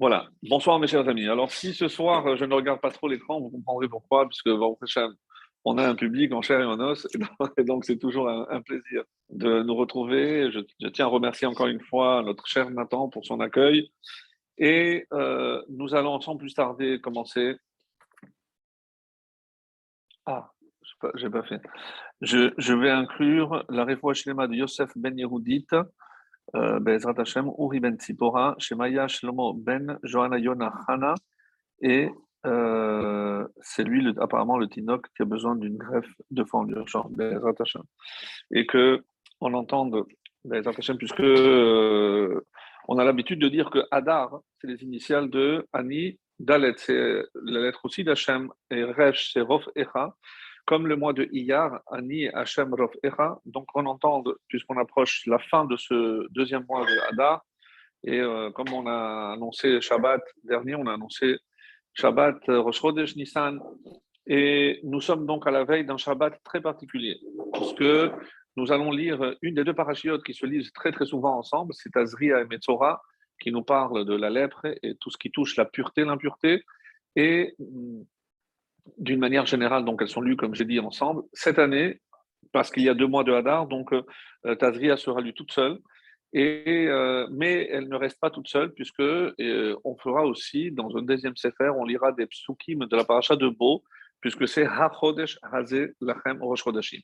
[0.00, 0.26] Voilà.
[0.42, 1.28] Bonsoir mes chers amis.
[1.28, 4.48] Alors si ce soir euh, je ne regarde pas trop l'écran, vous comprendrez pourquoi, puisque
[5.64, 7.06] on a un public en chair et en os,
[7.56, 10.50] et donc c'est toujours un, plaisir de nous retrouver.
[10.50, 13.88] Je, tiens à remercier encore une fois notre cher Nathan pour son accueil.
[14.58, 17.56] Et euh, nous allons sans plus tarder commencer.
[20.26, 20.50] Ah,
[21.14, 21.60] je n'ai pas, fait.
[22.20, 25.84] Je, vais inclure la cinéma de Yosef Ben Yehudit, euh,
[26.52, 30.72] Bezrat Hashem, Uri Ben Tzipora, Shemaya Shlomo Ben Johanna Yona
[31.80, 32.10] et
[32.46, 37.54] euh, c'est lui apparemment le Tinok qui a besoin d'une greffe de fond d'urgence, Bezrat
[37.58, 37.82] Hashem.
[38.52, 39.04] Et que
[39.40, 40.04] on entende
[40.44, 42.40] Bezrat Hashem, puisque euh,
[42.88, 47.60] on a l'habitude de dire que Adar, c'est les initiales de Ani, Dalet, c'est la
[47.60, 50.14] lettre aussi d'Hachem, et Resh, c'est Rof Echa
[50.64, 53.38] comme le mois de Iyar, Ani Hashem Rof Echa.
[53.44, 57.44] Donc on entend, puisqu'on approche la fin de ce deuxième mois de Hadar,
[58.04, 61.38] et euh, comme on a annoncé Shabbat dernier, on a annoncé
[61.94, 63.60] Shabbat euh, Rosh Chodesh Nissan,
[64.26, 67.18] et nous sommes donc à la veille d'un Shabbat très particulier,
[67.52, 68.10] parce que
[68.56, 71.96] nous allons lire une des deux parachiotes qui se lisent très très souvent ensemble, c'est
[71.96, 73.02] Azria et Metzora,
[73.40, 76.62] qui nous parle de la lèpre et tout ce qui touche la pureté, l'impureté,
[77.16, 77.54] et
[78.98, 81.22] d'une manière générale, donc elles sont lues, comme j'ai dit, ensemble.
[81.32, 82.00] Cette année,
[82.52, 85.78] parce qu'il y a deux mois de Hadar, donc euh, Tazria sera lue toute seule.
[86.32, 90.96] Et, euh, mais elle ne reste pas toute seule, puisque euh, on fera aussi, dans
[90.96, 93.84] un deuxième Sefer, on lira des psukim de la paracha de Beau,
[94.20, 95.38] puisque c'est Ha-Chodesh
[96.00, 97.00] Lachem Rosh Chodashim.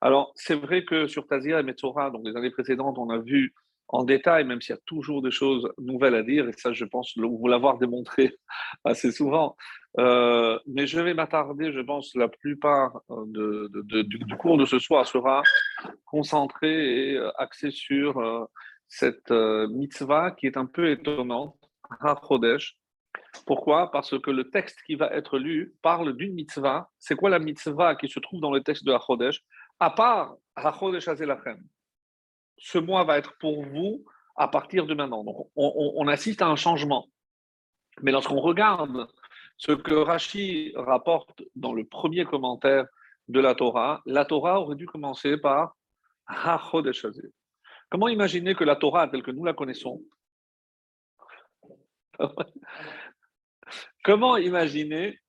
[0.00, 3.54] Alors, c'est vrai que sur Tazria et Metzora, donc les années précédentes, on a vu
[3.88, 6.84] en détail, même s'il y a toujours des choses nouvelles à dire, et ça, je
[6.84, 8.36] pense vous l'avoir démontré
[8.84, 9.56] assez souvent.
[9.98, 15.06] Euh, mais je vais m'attarder, je pense, la plupart euh, du, cours de ce soir
[15.06, 15.42] sera
[16.04, 18.48] concentré et euh, axé sur
[18.88, 21.56] cette mitzvah qui est un peu étonnante,
[22.00, 22.76] HaChodesh.
[23.46, 23.90] Pourquoi?
[23.90, 26.90] Parce que le texte qui va être lu parle d'une mitzvah.
[26.98, 29.40] C'est quoi la mitzvah qui se trouve dans le texte de HaChodesh
[29.78, 31.60] À part HaChodesh Azelachem
[32.58, 34.04] ce mois va être pour vous
[34.36, 35.24] à partir de maintenant.
[35.24, 37.08] Donc, on, assiste à un changement.
[38.02, 39.06] Mais lorsqu'on regarde
[39.56, 42.86] ce que Rashi rapporte dans le premier commentaire
[43.28, 45.76] de la Torah, la Torah aurait dû commencer par
[47.90, 50.02] Comment imaginer que la Torah, telle que nous la connaissons,
[54.04, 55.20] comment imaginer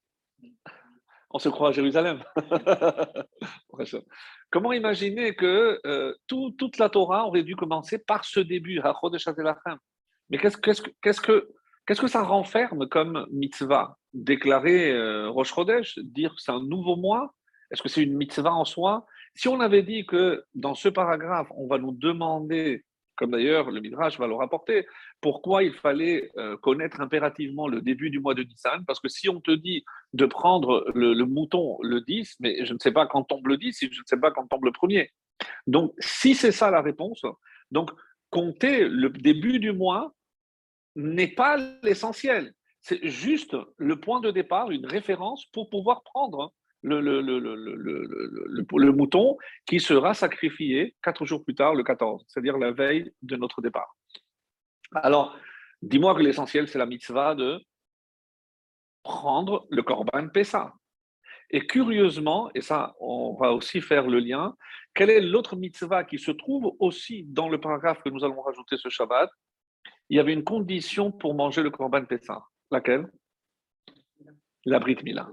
[1.31, 2.23] on se croit à Jérusalem.
[4.51, 8.81] Comment imaginer que euh, toute la Torah aurait dû commencer par ce début,
[10.29, 11.49] Mais qu'est-ce, qu'est-ce, que,
[11.85, 13.97] qu'est-ce que ça renferme comme mitzvah?
[14.13, 17.33] Déclarer euh, Rosh Chodesh, dire que c'est un nouveau mois?
[17.71, 19.05] Est-ce que c'est une mitzvah en soi?
[19.33, 23.81] Si on avait dit que dans ce paragraphe, on va nous demander comme d'ailleurs le
[23.81, 24.85] Midrash va le rapporter.
[25.21, 29.29] Pourquoi il fallait euh, connaître impérativement le début du mois de Nissan Parce que si
[29.29, 29.83] on te dit
[30.13, 33.79] de prendre le, mouton le 10, mais je ne sais pas quand tombe le 10,
[33.81, 35.11] je ne sais pas quand tombe le premier.
[35.67, 37.23] Donc, si c'est ça la réponse,
[37.71, 37.91] donc
[38.29, 40.13] compter le début du mois
[40.95, 42.53] n'est pas l'essentiel.
[42.81, 46.53] C'est juste le point de départ, une référence pour pouvoir prendre
[46.85, 52.57] le, le, le, le, mouton qui sera sacrifié quatre jours plus tard, le 14, c'est-à-dire
[52.57, 53.95] la veille de notre départ.
[54.93, 55.37] Alors,
[55.81, 57.59] dis-moi que l'essentiel, c'est la mitzvah de
[59.03, 60.73] prendre le korban Pessah.
[61.51, 64.55] Et curieusement, et ça, on va aussi faire le lien,
[64.93, 68.77] quelle est l'autre mitzvah qui se trouve aussi dans le paragraphe que nous allons rajouter
[68.77, 69.29] ce Shabbat
[70.09, 72.43] Il y avait une condition pour manger le korban Pessah.
[72.71, 73.07] Laquelle
[74.65, 75.29] La Brit Mila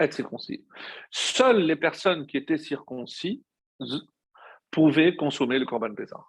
[0.00, 0.64] être circoncis.
[1.10, 3.42] Seules les personnes qui étaient circoncis
[4.70, 6.24] pouvaient consommer le Corban Pessah.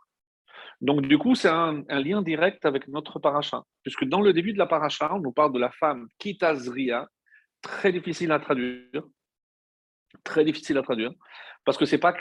[0.80, 4.60] Donc, du coup, c'est un, lien direct avec notre paracha, puisque dans le début de
[4.60, 7.08] la paracha, on nous parle de la femme Kitazria,
[7.62, 9.04] très difficile à traduire,
[10.24, 11.12] très difficile à traduire,
[11.66, 12.14] parce que c'est pas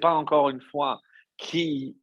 [0.00, 1.00] pas encore une fois
[1.36, 1.96] qui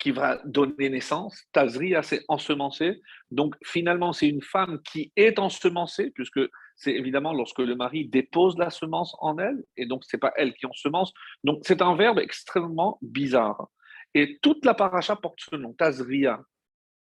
[0.00, 1.44] qui va donner naissance.
[1.52, 3.02] Tazria, c'est ensemencé.
[3.30, 6.40] Donc, finalement, c'est une femme qui est ensemencée, puisque
[6.80, 10.54] c'est évidemment lorsque le mari dépose la semence en elle, et donc c'est pas elle
[10.54, 11.12] qui ensemence.
[11.44, 13.68] Donc c'est un verbe extrêmement bizarre.
[14.14, 16.40] Et toute la paracha porte ce nom, Tazria,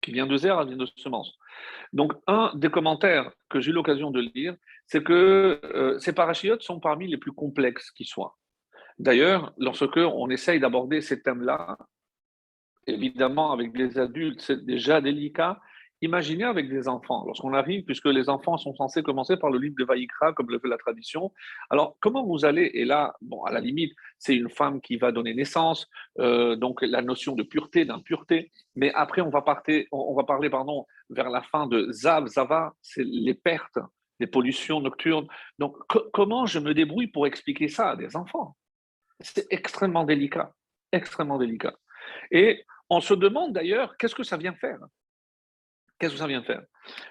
[0.01, 1.33] qui vient de Zer, vient de semence.
[1.93, 4.53] Donc un des commentaires que j'ai eu l'occasion de lire,
[4.85, 8.35] c'est que euh, ces parachiotes sont parmi les plus complexes qui soient.
[8.97, 11.77] D'ailleurs, lorsque on essaye d'aborder ces thèmes-là,
[12.85, 15.61] évidemment avec des adultes, c'est déjà délicat.
[16.01, 19.75] Imaginez avec des enfants, lorsqu'on arrive, puisque les enfants sont censés commencer par le livre
[19.77, 21.33] de Vaïkra, comme le fait la tradition.
[21.69, 25.11] Alors, comment vous allez Et là, bon, à la limite, c'est une femme qui va
[25.11, 28.49] donner naissance, euh, donc la notion de pureté, d'impureté.
[28.75, 33.79] Mais après, on va, parler pardon, vers la fin de Zav, Zava, c'est les pertes,
[34.21, 35.27] les pollutions nocturnes.
[35.57, 35.75] Donc,
[36.13, 38.55] comment je me débrouille pour expliquer ça à des enfants?
[39.19, 40.53] C'est extrêmement délicat,
[40.93, 41.75] extrêmement délicat.
[42.31, 44.79] Et on se demande d'ailleurs, qu'est-ce que ça vient faire?
[45.99, 46.63] Qu'est-ce que ça vient faire?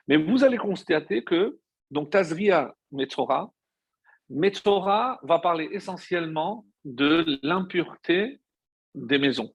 [0.08, 1.58] Mais vous allez constater que,
[1.90, 3.52] donc, Tazria Metzora,
[4.30, 8.40] Metzora va parler essentiellement de l'impureté
[8.94, 9.54] des maisons.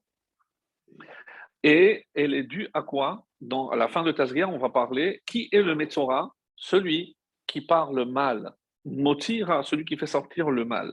[1.62, 3.26] Et elle est due à quoi?
[3.72, 7.16] À la fin de Tazria, on va parler qui est le Metzora Celui
[7.46, 8.52] qui parle mal.
[8.84, 10.92] Motira, celui qui fait sortir le mal.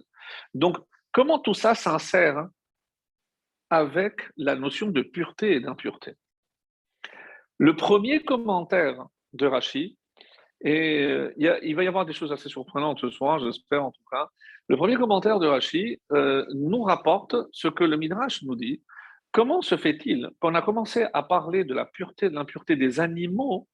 [0.54, 0.78] Donc,
[1.12, 2.48] comment tout ça s'insère
[3.70, 6.16] avec la notion de pureté et d'impureté?
[7.62, 9.96] Le premier commentaire de Rachi,
[10.62, 14.04] et euh, il, va y avoir des choses assez surprenantes ce soir, j'espère en tout
[14.12, 14.30] cas.
[14.68, 18.82] Le premier commentaire de Rachi euh, nous rapporte ce que le Midrash nous dit.
[19.32, 23.68] Comment se fait-il qu'on a commencé à parler de la pureté, de l'impureté des animaux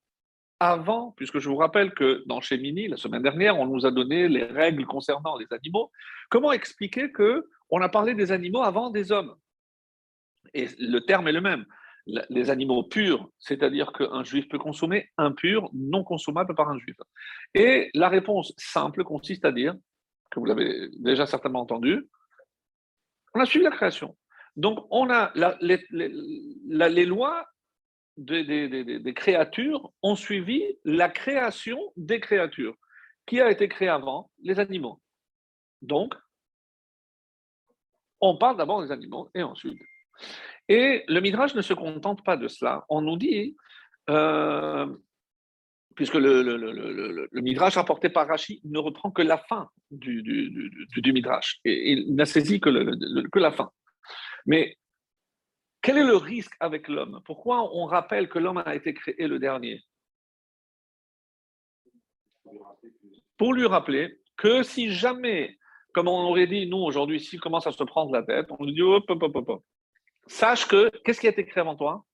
[0.59, 4.27] avant, puisque je vous rappelle que dans Mini, la semaine dernière, on nous a donné
[4.27, 5.91] les règles concernant les animaux.
[6.29, 9.33] Comment expliquer que on a parlé des animaux avant des hommes?
[10.53, 11.65] Et le terme est le même
[12.07, 16.95] les animaux purs, c'est-à-dire qu'un juif peut consommer, impur, non consommable par un juif.
[17.53, 19.75] Et la réponse simple consiste à dire,
[20.31, 22.07] que vous l'avez déjà certainement entendu,
[23.33, 24.17] on a suivi la création.
[24.55, 25.31] Donc, on a
[25.61, 27.45] les, lois
[28.17, 32.75] des, créatures ont suivi la création des créatures.
[33.25, 34.31] Qui a été créé avant?
[34.41, 35.01] Les animaux.
[35.81, 36.15] Donc,
[38.21, 39.79] on parle d'abord des animaux et ensuite.
[40.69, 42.85] Et le Midrash ne se contente pas de cela.
[42.89, 43.55] On nous dit,
[44.09, 44.87] euh,
[45.95, 50.23] puisque le, Midrash rapporté par Rashi ne reprend que la fin du,
[51.05, 52.69] Midrash, il n'a saisi que,
[53.29, 53.71] que la fin.
[54.45, 54.77] Mais
[55.81, 57.21] quel est le risque avec l'homme?
[57.25, 59.81] Pourquoi on rappelle que l'homme a été créé le dernier?
[63.37, 65.57] Pour lui rappeler que si jamais,
[65.93, 68.73] comme on aurait dit, nous aujourd'hui, s'il commence à se prendre la tête, on lui
[68.73, 69.63] dit hop, hop, hop, hop,
[70.27, 72.05] sache que, qu'est-ce qui a été créé avant toi?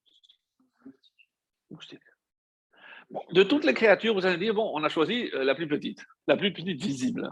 [3.31, 6.03] De toutes les créatures, vous allez dire, bon, on a choisi euh, la plus petite,
[6.27, 7.31] la plus petite visible.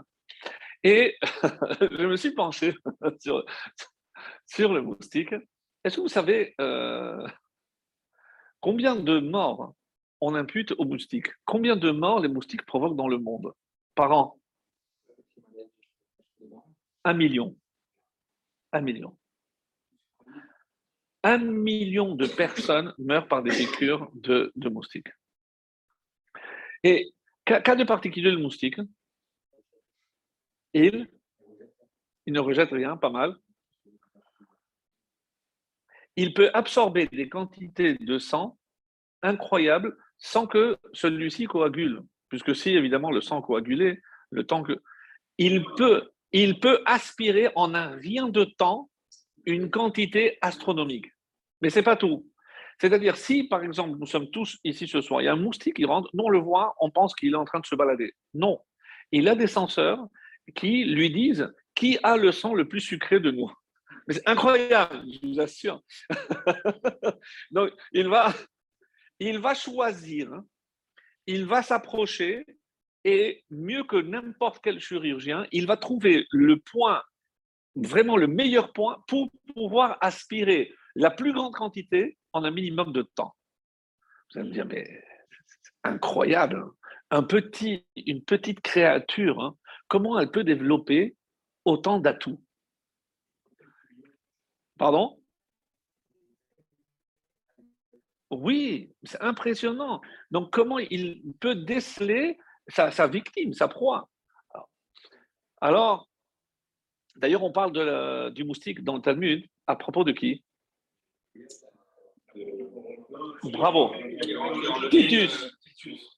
[0.84, 1.16] Et
[1.80, 2.74] je me suis penché
[3.20, 3.44] sur,
[4.46, 5.34] sur le moustique.
[5.84, 7.26] Est-ce que vous savez euh,
[8.60, 9.74] combien de morts
[10.20, 13.52] on impute aux moustiques Combien de morts les moustiques provoquent dans le monde?
[13.94, 14.38] Par an?
[17.04, 17.56] Un million.
[18.72, 19.16] Un million
[21.22, 25.12] un million de personnes meurent par des piqûres de, moustiques.
[26.82, 27.12] Et
[27.44, 28.80] cas de particulier le moustique,
[30.74, 31.08] il,
[32.26, 33.36] ne rejette rien, pas mal.
[36.16, 38.58] Il peut absorber des quantités de sang
[39.22, 44.82] incroyables sans que celui-ci coagule, puisque si évidemment le sang coagulé, le temps que
[45.38, 48.90] il peut, il peut aspirer en un rien de temps
[49.46, 51.06] une quantité astronomique.
[51.60, 52.28] Mais ce n'est pas tout.
[52.80, 55.76] C'est-à-dire, si par exemple nous sommes tous ici ce soir, il y a un moustique
[55.76, 58.14] qui rentre, nous on le voit, on pense qu'il est en train de se balader.
[58.34, 58.58] Non.
[59.12, 60.06] Il a des senseurs
[60.54, 63.50] qui lui disent qui a le sang le plus sucré de nous.
[64.06, 65.80] Mais c'est incroyable, je vous assure.
[67.50, 68.34] Donc, il va,
[69.20, 70.28] il va choisir,
[71.26, 72.44] il va s'approcher
[73.04, 77.02] et mieux que n'importe quel chirurgien, il va trouver le point,
[77.74, 83.02] vraiment le meilleur point pour pouvoir aspirer la plus grande quantité en un minimum de
[83.02, 83.34] temps.
[84.30, 85.04] Vous allez me dire, mais
[85.46, 86.56] c'est incroyable.
[86.56, 86.74] Hein.
[87.10, 89.56] Un petit, une petite créature, hein,
[89.88, 91.16] comment elle peut développer
[91.64, 92.42] autant d'atouts?
[94.78, 95.18] Pardon?
[98.30, 100.00] Oui, c'est impressionnant.
[100.30, 104.08] Donc, comment il peut déceler sa, victime, sa proie?
[105.60, 106.08] Alors,
[107.16, 110.44] d'ailleurs, on parle du moustique dans le Talmud à propos de qui?
[113.44, 113.92] Bravo.
[114.90, 115.56] Titus.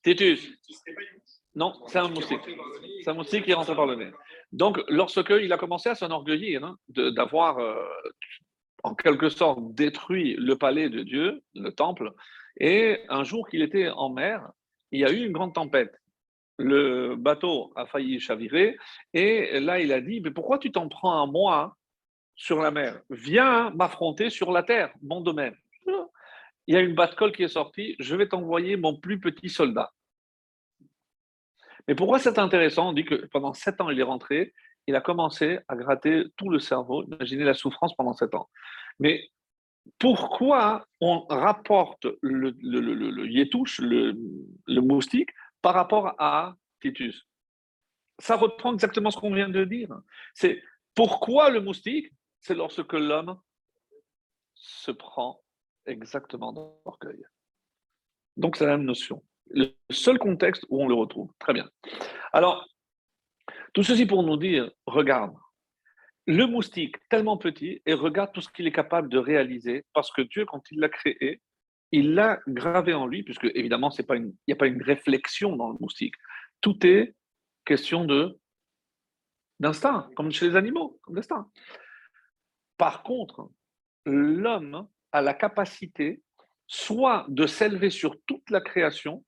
[0.03, 0.51] Titus.
[1.55, 2.41] Non, c'est un moustique.
[3.03, 4.11] C'est un moustique qui rentre par le nez.
[4.53, 7.75] Donc, lorsque il a commencé à s'enorgueillir hein, d'avoir, euh,
[8.83, 12.13] en quelque sorte, détruit le palais de Dieu, le temple,
[12.59, 14.49] et un jour qu'il était en mer,
[14.93, 15.95] il y a eu une grande tempête.
[16.59, 18.77] Le bateau a failli chavirer,
[19.13, 21.77] et là, il a dit, mais pourquoi tu t'en prends à moi
[22.37, 25.57] sur la mer, viens m'affronter sur la terre, mon domaine.
[26.67, 29.93] il y a une batte-colle qui est sortie, je vais t'envoyer mon plus petit soldat.
[31.87, 32.91] Mais pourquoi c'est intéressant?
[32.91, 34.55] On dit que pendant sept ans, il est rentré,
[34.87, 37.05] il a commencé à gratter tout le cerveau.
[37.05, 38.49] Imaginez la souffrance pendant sept ans.
[38.99, 39.29] Mais
[39.99, 44.15] pourquoi on rapporte le, le, le,
[44.67, 45.31] le moustique,
[45.65, 47.27] par rapport à Titus
[48.19, 49.89] Ça reprend exactement ce qu'on vient de dire.
[50.35, 50.63] C'est
[50.95, 53.41] pourquoi le moustique C'est lorsque l'homme
[54.53, 55.41] se prend
[55.87, 57.25] exactement dans l'orgueil.
[58.37, 59.25] Donc c'est la même notion.
[59.49, 61.33] Le seul contexte où on le retrouve.
[61.39, 61.71] Très bien.
[62.35, 62.69] Alors,
[63.73, 65.35] tout ceci pour nous dire, regarde,
[66.27, 70.21] le moustique tellement petit et regarde tout ce qu'il est capable de réaliser parce que
[70.21, 71.41] Dieu, quand il l'a créé,
[71.95, 75.77] il l'a gravé en lui, puisque évidemment, il n'y a pas une réflexion dans le
[75.79, 76.17] moustique.
[76.61, 77.15] Tout est
[77.65, 78.05] question
[79.61, 81.49] d'instinct, comme chez les animaux, comme d'instinct.
[82.77, 83.49] Par contre,
[84.05, 86.21] l'homme a la capacité
[86.67, 89.25] soit de s'élever sur toute la création,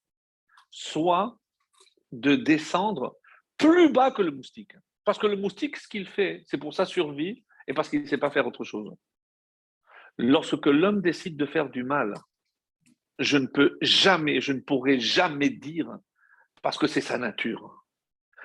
[0.73, 1.39] soit
[2.11, 3.17] de descendre
[3.59, 4.75] plus bas que le moustique.
[5.05, 8.07] Parce que le moustique, ce qu'il fait, c'est pour sa survie et parce qu'il ne
[8.07, 8.93] sait pas faire autre chose.
[10.19, 12.15] Lorsque l'homme décide de faire du mal,
[13.19, 15.99] je ne peux jamais, je ne pourrai jamais dire
[16.63, 17.85] parce que c'est sa nature.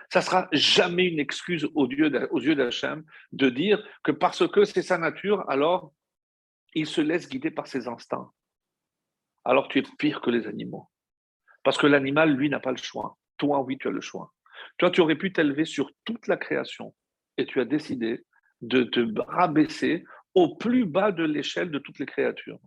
[0.09, 2.09] Ça sera jamais une excuse aux yeux
[2.55, 5.93] d'Hachem de dire que parce que c'est sa nature, alors
[6.73, 8.29] il se laisse guider par ses instincts.
[9.45, 10.89] Alors tu es pire que les animaux.
[11.63, 13.17] Parce que l'animal, lui, n'a pas le choix.
[13.37, 14.33] Toi, oui, tu as le choix.
[14.77, 16.93] Toi, tu aurais pu t'élever sur toute la création
[17.37, 18.25] et tu as décidé
[18.61, 22.59] de te rabaisser au plus bas de l'échelle de toutes les créatures.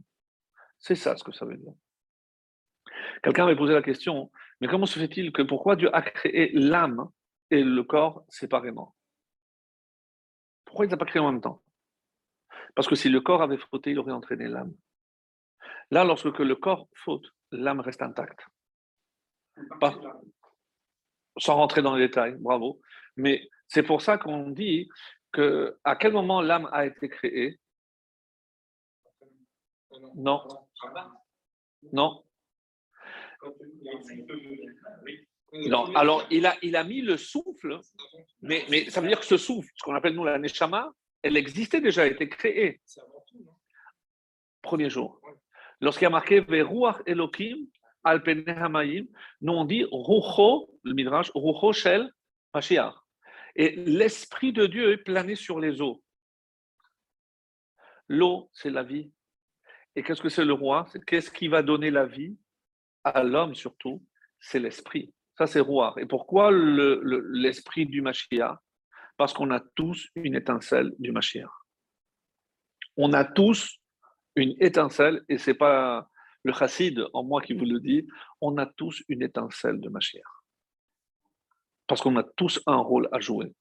[0.78, 1.72] C'est ça ce que ça veut dire.
[3.22, 4.30] Quelqu'un m'avait posé la question,
[4.60, 7.08] mais comment se fait-il que pourquoi Dieu a créé l'âme
[7.50, 8.94] et le corps séparément?
[10.64, 11.62] Pourquoi il ne les a pas créés en même temps?
[12.74, 14.74] Parce que si le corps avait fauté, il aurait entraîné l'âme.
[15.90, 18.40] Là, lorsque le corps faute, l'âme reste intacte.
[21.38, 22.80] sans rentrer dans les détails, bravo.
[23.16, 24.88] Mais c'est pour ça qu'on dit
[25.32, 27.60] que à quel moment l'âme a été créée?
[30.16, 30.42] Non.
[31.92, 32.23] Non.
[35.68, 37.78] Non, alors il a, il a mis le souffle,
[38.42, 41.36] mais, mais ça veut dire que ce souffle, ce qu'on appelle nous la Neshama, elle
[41.36, 42.80] existait déjà, elle était créée.
[44.62, 45.20] Premier jour.
[45.80, 47.66] Lorsqu'il y a marqué Veruach Elohim
[48.02, 49.06] al Hamayim,
[49.40, 52.10] nous on dit Rucho, le Midrash, Rucho Shel
[52.52, 52.94] Mashiach.
[53.56, 56.02] Et l'Esprit de Dieu est plané sur les eaux.
[58.08, 59.12] L'eau, c'est la vie.
[59.96, 60.86] Et qu'est-ce que c'est le roi?
[61.06, 62.36] Qu'est-ce qui va donner la vie?
[63.04, 64.02] À l'homme surtout,
[64.40, 65.12] c'est l'esprit.
[65.36, 65.94] Ça, c'est roi.
[65.98, 68.56] Et pourquoi l'esprit du Mashiach?
[69.16, 71.50] Parce qu'on a tous une étincelle du Mashiach.
[72.96, 73.78] On a tous
[74.36, 76.08] une étincelle, et c'est pas
[76.44, 78.06] le chassid en moi qui vous le dit,
[78.40, 80.22] on a tous une étincelle de Mashiach.
[81.86, 83.52] Parce qu'on a tous un rôle à jouer.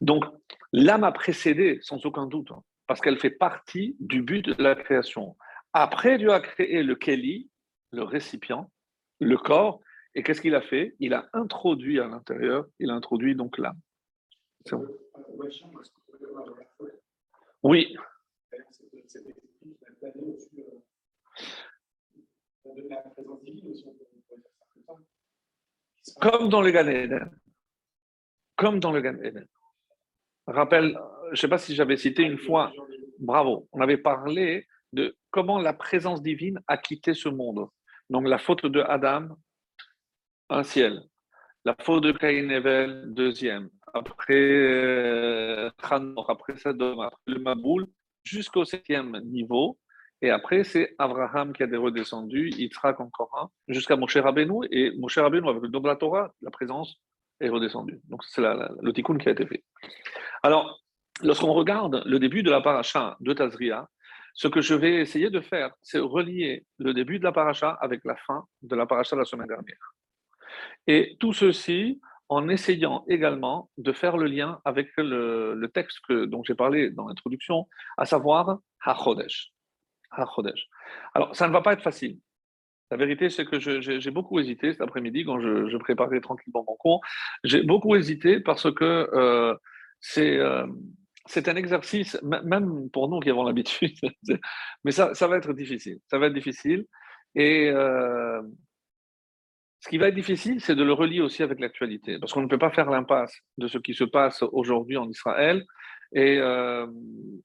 [0.00, 0.24] Donc,
[0.72, 4.74] l'âme a précédé, sans aucun doute, hein, parce qu'elle fait partie du but de la
[4.74, 5.36] création.
[5.76, 7.50] Après, Dieu a créé le Keli,
[7.90, 8.70] le récipient,
[9.18, 9.80] le corps,
[10.14, 10.94] et qu'est-ce qu'il a fait?
[11.00, 13.80] Il a introduit à l'intérieur, il a introduit donc l'âme.
[17.64, 17.96] Oui.
[26.20, 27.30] Comme dans le Gan
[28.56, 29.18] Comme dans le Gan
[30.46, 32.72] Rappelle, je ne sais pas si j'avais cité une fois,
[33.18, 37.68] bravo, on avait parlé de comment la présence divine a quitté ce monde.
[38.10, 39.36] Donc la faute de Adam,
[40.50, 41.02] un ciel.
[41.64, 43.70] La faute de Caïn Evel, deuxième.
[43.92, 45.70] Après euh,
[46.28, 47.86] après Sodome, après le Maboul,
[48.22, 49.78] jusqu'au septième niveau.
[50.22, 54.66] Et après, c'est Abraham qui a des redescendus, Yitzhak encore jusqu'à Moshe Rabbeinu.
[54.70, 56.96] Et Moshe Rabbeinu, avec le don de la Torah, la présence
[57.40, 58.00] est redescendue.
[58.08, 59.64] Donc c'est le tikkun qui a été fait.
[60.42, 60.82] Alors,
[61.22, 63.88] lorsqu'on regarde le début de la paracha de Tazria,
[64.34, 68.04] ce que je vais essayer de faire, c'est relier le début de la paracha avec
[68.04, 69.94] la fin de la paracha de la semaine dernière.
[70.86, 76.42] Et tout ceci en essayant également de faire le lien avec le, texte que, dont
[76.42, 79.52] j'ai parlé dans l'introduction, à savoir HaChodesh.
[81.14, 82.18] Alors, ça ne va pas être facile.
[82.90, 87.00] La vérité, c'est que j'ai beaucoup hésité cet après-midi quand je, préparais tranquillement mon cours.
[87.42, 89.54] J'ai beaucoup hésité parce que euh,
[90.00, 90.38] c'est.
[90.38, 90.66] Euh,
[91.26, 93.96] c'est un exercice, même pour nous qui avons l'habitude,
[94.84, 95.98] mais ça, ça, va être difficile.
[96.06, 96.86] Ça va être difficile.
[97.34, 98.42] Et euh,
[99.80, 102.48] ce qui va être difficile, c'est de le relier aussi avec l'actualité, parce qu'on ne
[102.48, 105.64] peut pas faire l'impasse de ce qui se passe aujourd'hui en Israël
[106.12, 106.86] Et euh,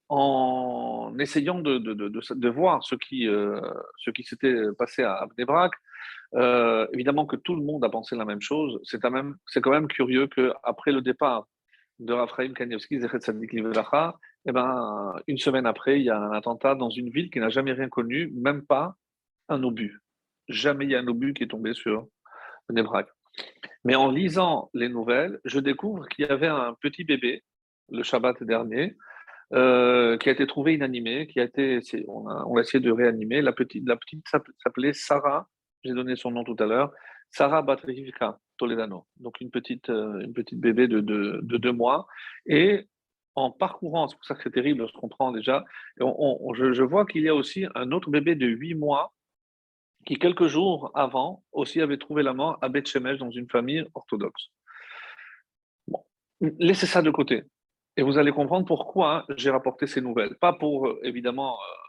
[0.10, 3.62] en essayant de, voir ce qui, euh,
[3.98, 5.72] ce qui s'était passé à Abnebrak,
[6.94, 8.80] évidemment que tout le monde a pensé la même chose.
[8.84, 11.48] C'est quand même curieux qu'après le départ
[12.00, 13.00] de Raphaël Kanievski,
[14.46, 17.50] eh ben, une semaine après, il y a un attentat dans une ville qui n'a
[17.50, 18.96] jamais rien connu, même pas
[19.50, 20.00] un obus.
[20.48, 22.08] Jamais il y a un obus qui est tombé sur
[22.70, 23.08] Nebrak.
[23.84, 27.44] Mais en lisant les nouvelles, je découvre qu'il y avait un petit bébé,
[27.90, 28.96] le Shabbat dernier,
[29.54, 32.92] euh, qui a été trouvé inanimé, qui a été, on a, on a essayé de
[32.92, 33.42] réanimer.
[33.42, 34.26] La petite, la petite
[34.64, 35.48] s'appelait Sarah,
[35.84, 36.92] j'ai donné son nom tout à l'heure,
[37.32, 42.08] Sarah Batrivka Toledano, donc une petite, euh, une petite bébé de, de, de, deux mois.
[42.46, 42.88] Et
[43.36, 45.64] en parcourant, c'est pour ça que c'est terrible, on se comprend déjà,
[46.00, 49.14] on, je, vois qu'il y a aussi un autre bébé de huit mois
[50.06, 54.50] qui, quelques jours avant, aussi avait trouvé la mort à Beth dans une famille orthodoxe.
[55.88, 56.04] Bon.
[56.42, 57.44] Laissez ça de côté.
[57.98, 60.36] Et vous allez comprendre pourquoi j'ai rapporté ces nouvelles.
[60.36, 61.89] Pas pour, euh, évidemment, euh,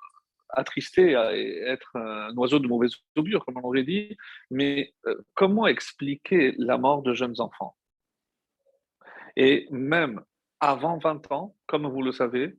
[0.53, 4.17] attristé et être un oiseau de mauvaise augure, comme on aurait dit,
[4.51, 7.77] mais euh, comment expliquer la mort de jeunes enfants?
[9.37, 10.23] Et même
[10.61, 12.57] avant 20 ans, comme vous le savez,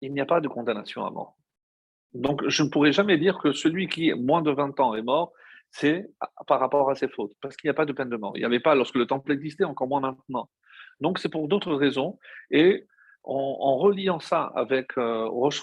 [0.00, 1.36] il n'y a pas de condamnation à mort.
[2.14, 5.32] Donc, je ne pourrais jamais dire que celui qui, moins de 20 ans, est mort,
[5.70, 6.08] c'est
[6.46, 8.32] par rapport à ses fautes, parce qu'il n'y a pas de peine de mort.
[8.36, 10.48] Il n'y avait pas lorsque le temple existait, encore moins maintenant.
[11.00, 12.18] Donc, c'est pour d'autres raisons.
[12.50, 12.86] Et
[13.24, 15.62] en, reliant ça avec euh, Rosh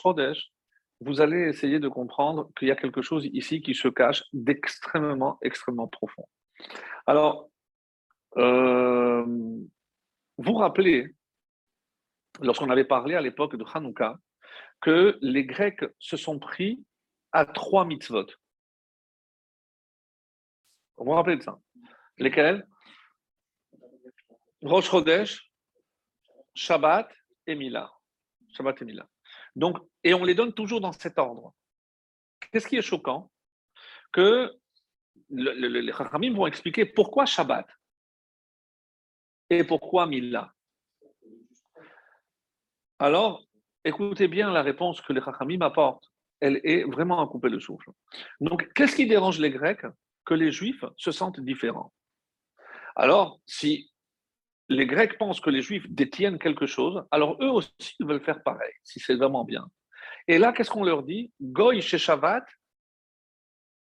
[1.02, 5.38] vous allez essayer de comprendre qu'il y a quelque chose ici qui se cache d'extrêmement,
[5.42, 6.28] extrêmement profond.
[7.06, 7.50] Alors,
[8.38, 9.26] euh,
[10.38, 11.16] vous rappelez,
[12.42, 14.18] lorsqu'on avait parlé à l'époque de Hanouka,
[14.82, 16.84] que les Grecs se sont pris
[17.32, 18.28] à trois mitzvot.
[20.98, 21.60] Vous vous rappelez de ça?
[22.18, 22.66] Lesquels?
[24.62, 25.52] Rosh Chodesh,
[26.54, 27.12] Shabbat
[27.48, 27.92] et Mila.
[28.54, 29.08] Shabbat et Mila.
[29.56, 31.54] Donc, et on les donne toujours dans cet ordre.
[32.52, 33.32] Qu'est-ce qui est choquant?
[34.14, 34.56] Que
[35.30, 37.68] les Chachamim vont expliquer pourquoi Shabbat
[39.50, 40.54] et pourquoi Mila.
[43.00, 43.46] Alors,
[43.84, 46.10] écoutez bien la réponse que les Chachamim apportent.
[46.40, 47.90] Elle est vraiment à couper le souffle.
[48.40, 49.86] Donc, qu'est-ce qui dérange les Grecs?
[50.24, 51.94] Que les Juifs se sentent différents.
[52.96, 53.92] Alors, si
[54.70, 58.74] les Grecs pensent que les Juifs détiennent quelque chose, alors eux aussi veulent faire pareil,
[58.84, 59.68] si c'est vraiment bien.
[60.28, 61.32] Et là, qu'est-ce qu'on leur dit?
[61.42, 62.46] Goy chez Shabbat,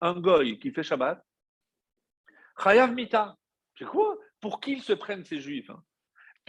[0.01, 1.23] un Goy qui fait Shabbat,
[2.61, 3.35] Chayav Mita.
[3.77, 4.17] C'est quoi?
[4.39, 5.83] Pour qui ils se prennent ces Juifs hein?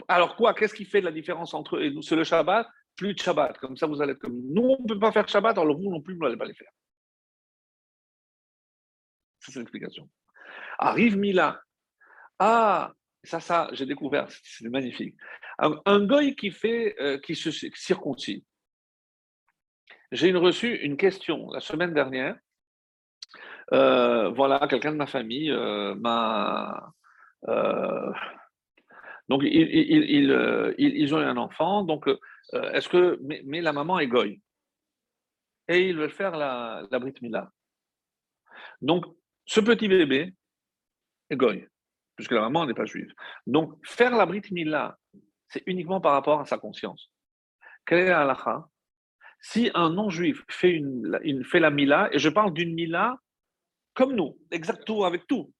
[0.07, 2.01] Alors quoi Qu'est-ce qui fait la différence entre eux?
[2.01, 3.57] C'est le Shabbat, plus de Shabbat.
[3.57, 4.53] Comme ça, vous allez être comme nous.
[4.53, 6.53] Nous, on ne peut pas faire Shabbat, alors vous non plus, vous n'allez pas les
[6.53, 6.71] faire.
[9.39, 10.09] C'est l'explication.
[10.77, 11.61] Arrive Mila.
[12.39, 15.15] Ah, ça, ça, j'ai découvert, c'est magnifique.
[15.57, 18.45] Un, goy qui fait, euh, qui se circoncis.
[20.11, 22.37] J'ai reçu une question la semaine dernière.
[23.73, 26.93] Euh, voilà, quelqu'un de ma famille euh, m'a.
[29.27, 31.83] donc, ils, ont eu un enfant.
[31.83, 32.09] Donc,
[32.53, 33.19] est-ce que.
[33.21, 34.41] Mais, la maman est goy?
[35.67, 37.51] Et ils veulent faire la, la Brit Mila.
[38.81, 39.05] Donc,
[39.45, 40.33] ce petit bébé
[41.29, 41.67] est goy
[42.17, 43.13] puisque la maman n'est pas juive.
[43.45, 44.97] Donc, faire la Brit Mila,
[45.47, 47.11] c'est uniquement par rapport à sa conscience.
[47.85, 48.35] Quelle est la
[49.39, 51.19] Si un non-juif fait, une,
[51.53, 53.17] la Mila, et je parle d'une Mila
[53.93, 55.53] comme nous, exactement avec tout,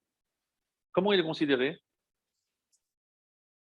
[0.91, 1.79] comment il est considéré?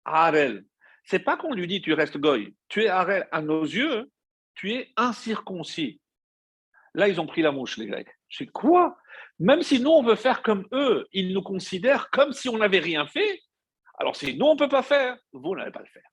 [0.06, 0.66] Arel.
[1.04, 3.28] C'est pas qu'on lui dit tu restes goy, tu es Arel.
[3.32, 4.12] À nos yeux,
[4.56, 6.02] tu es incirconcis.
[6.94, 8.10] Là, ils ont pris la mouche, les Grecs.
[8.30, 8.98] Sais quoi?
[9.40, 12.80] Même si nous, on veut faire comme eux, ils nous considèrent comme si on n'avait
[12.80, 13.42] rien fait.
[14.00, 16.10] Alors si nous, on ne peut pas faire, vous n'allez pas le faire.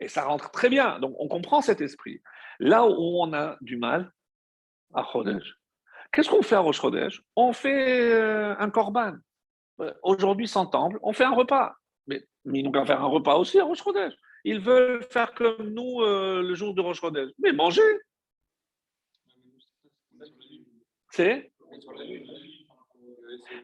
[0.00, 0.98] Et ça rentre très bien.
[0.98, 2.20] Donc on comprend cet esprit.
[2.58, 4.12] Là où on a du mal,
[4.94, 5.56] à Chodesh.
[6.12, 7.22] Qu'est-ce qu'on fait à Rosh Chodesh?
[7.36, 9.14] On fait euh, un korban.
[9.80, 11.74] Euh, aujourd'hui, sans temple, on fait un repas.
[12.06, 14.12] Mais, ils n'ont qu'à faire un repas aussi à Rosh Chodesh.
[14.44, 17.30] Ils veulent faire comme nous euh, le jour de Rosh Chodesh.
[17.38, 17.82] Mais manger.
[21.10, 21.52] C'est?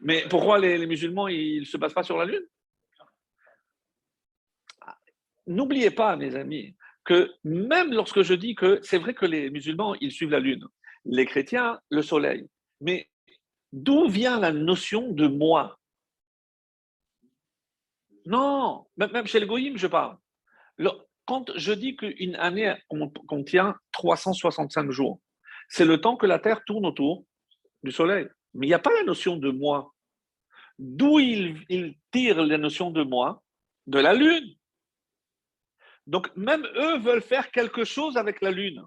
[0.01, 2.45] Mais pourquoi les, musulmans, ils ne se basent pas sur la Lune?
[5.47, 9.95] N'oubliez pas, mes amis, que même lorsque je dis que c'est vrai que les musulmans,
[9.95, 10.65] ils suivent la Lune,
[11.05, 12.47] les chrétiens, le Soleil.
[12.81, 13.09] Mais
[13.71, 15.79] d'où vient la notion de moi?
[18.25, 20.17] Non, même chez le goyim, je parle.
[21.25, 22.73] Quand je dis qu'une année
[23.27, 25.21] contient 365 jours,
[25.69, 27.25] c'est le temps que la Terre tourne autour
[27.83, 28.27] du soleil.
[28.53, 29.93] Mais il n'y a pas la notion de moi.
[30.79, 33.43] D'où il, tire la notion de moi?
[33.87, 34.55] De la lune.
[36.07, 38.83] Donc, même eux veulent faire quelque chose avec la lune.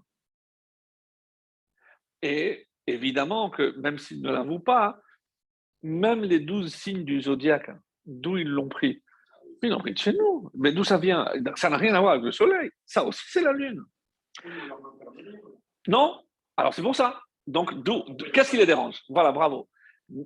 [2.22, 5.00] Et évidemment que, même s'ils ne l'avouent pas,
[5.82, 7.70] même les douze signes du zodiaque,
[8.04, 9.02] d'où ils l'ont pris
[9.62, 10.50] Ils l'ont pris de chez nous.
[10.54, 11.26] Mais d'où ça vient?
[11.56, 12.70] Ça n'a rien à voir avec le soleil.
[12.84, 13.82] Ça aussi, c'est la lune.
[15.86, 16.22] Non?
[16.56, 17.20] Alors, c'est pour ça.
[17.46, 17.72] Donc,
[18.32, 19.00] qu'est-ce qui les dérange?
[19.08, 19.68] Voilà, bravo.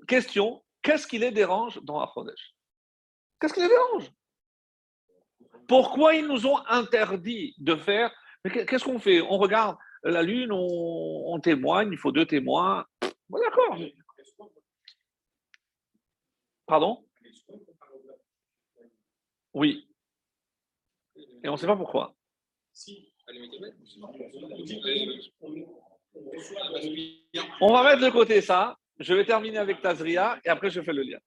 [0.09, 2.55] Question qu'est-ce qui les dérange dans Achodesh?
[3.41, 4.13] Qu'est-ce qui les dérange?
[5.68, 8.12] Pourquoi ils nous ont interdit de faire
[8.44, 9.22] Qu'est-ce qu'on fait?
[9.22, 12.85] On regarde la lune, on, témoigne, il faut deux témoins.
[13.31, 13.79] D'accord.
[16.66, 17.05] Pardon?
[19.55, 19.88] Oui.
[21.42, 22.14] Et on ne sait pas pourquoi.
[27.61, 28.79] On va mettre de côté ça.
[28.98, 31.18] Je vais terminer avec Tazria et après je fais le lien.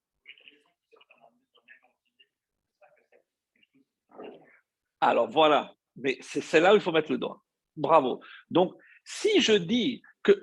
[4.99, 7.41] Alors voilà, mais c'est là où il faut mettre le doigt.
[7.75, 8.21] Bravo.
[8.49, 10.33] Donc, si je dis que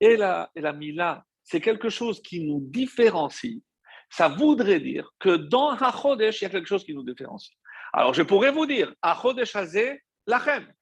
[0.00, 3.62] et la, et la Mila, c'est quelque chose qui nous différencie,
[4.08, 7.56] ça voudrait dire que dans HaChodesh, il y a quelque chose qui nous différencie.
[7.92, 10.72] Alors, je pourrais vous dire, HaChodesh Hazé, Lachem.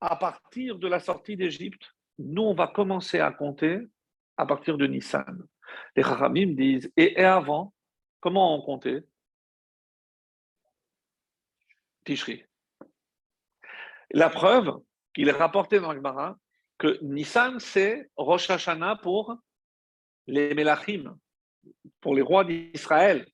[0.00, 3.80] À partir de la sortie d'Égypte, nous, on va commencer à compter
[4.36, 5.46] à partir de Nissan.
[5.94, 7.74] Les Chachamim disent, et, avant,
[8.20, 9.04] comment on comptait?
[12.06, 12.44] Tishri.
[14.12, 14.78] La preuve
[15.14, 16.38] qu'il est rapporté dans le Gemara
[16.78, 19.36] que Nissan, c'est Rosh Hashanah pour
[20.26, 21.18] les Melachim,
[22.00, 23.26] pour les rois d'Israël.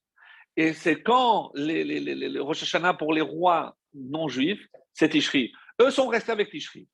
[0.56, 5.52] Et c'est quand les, Rosh Hashanah pour les rois non juifs, c'est Tishri.
[5.80, 6.88] Eux sont restés avec Tishri.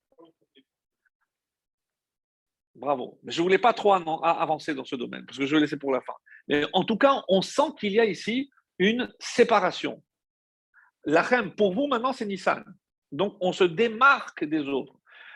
[2.74, 3.18] Bravo.
[3.22, 5.76] Mais je ne voulais pas trop avancer dans ce domaine, parce que je vais laisser
[5.76, 6.14] pour la fin.
[6.46, 10.02] Mais en tout cas, on sent qu'il y a ici une séparation.
[11.04, 12.64] La reine, pour vous, maintenant, c'est Nissan.
[13.12, 14.94] Donc, on se démarque des autres.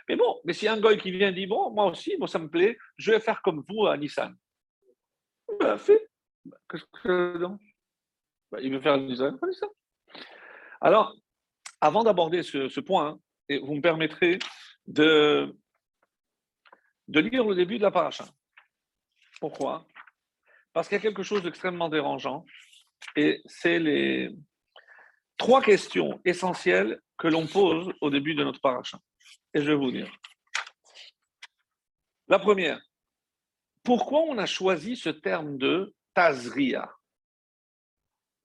[0.09, 2.49] Mais bon, mais si un goy qui vient dit Bon, moi aussi, moi, ça me
[2.49, 4.37] plaît, je vais faire comme vous à Nissan.
[5.61, 6.09] Ben, fait.
[6.69, 7.39] Qu'est-ce que
[8.51, 9.39] ben, Il veut faire Nissan.
[10.81, 11.15] Alors,
[11.81, 13.19] avant d'aborder ce, point,
[13.51, 14.39] hein, vous me permettrez
[14.87, 15.55] de
[17.09, 18.25] de lire le début de la paracha.
[19.41, 19.87] Pourquoi?
[20.73, 22.45] Parce qu'il y a quelque chose d'extrêmement dérangeant,
[23.17, 24.31] et c'est les
[25.37, 28.99] trois questions essentielles que l'on pose au début de notre paracha.
[29.55, 30.11] Et je vais vous dire.
[32.29, 32.81] La première,
[33.83, 36.91] pourquoi on a choisi ce terme de Tazria?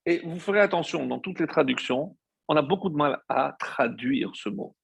[0.04, 2.16] Et vous ferez attention, dans toutes les traductions,
[2.48, 4.74] on a beaucoup de mal à traduire ce mot.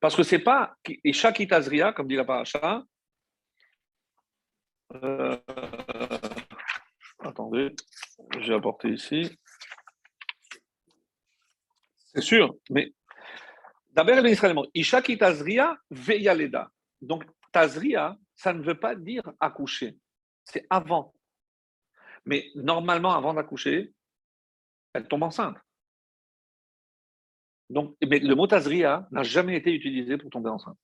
[0.00, 2.84] Parce que c'est pas Isha Kitazria, comme dit la paracha.
[5.02, 5.36] Euh,
[7.20, 7.74] attendez,
[8.40, 9.36] j'ai apporté ici.
[12.16, 12.94] C'est sûr, mais
[13.90, 14.22] d'abord,
[15.04, 16.70] Kitazria Veyaleda.
[17.02, 19.98] Donc, Tazria, ça ne veut pas dire accoucher,
[20.42, 21.14] c'est avant.
[22.24, 23.92] Mais normalement, avant d'accoucher,
[24.94, 25.58] elle tombe enceinte.
[27.68, 30.78] Donc, mais le mot Tazria n'a jamais été utilisé pour tomber enceinte.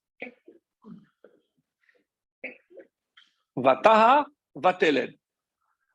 [3.56, 5.14] Vatahar, Vatelen.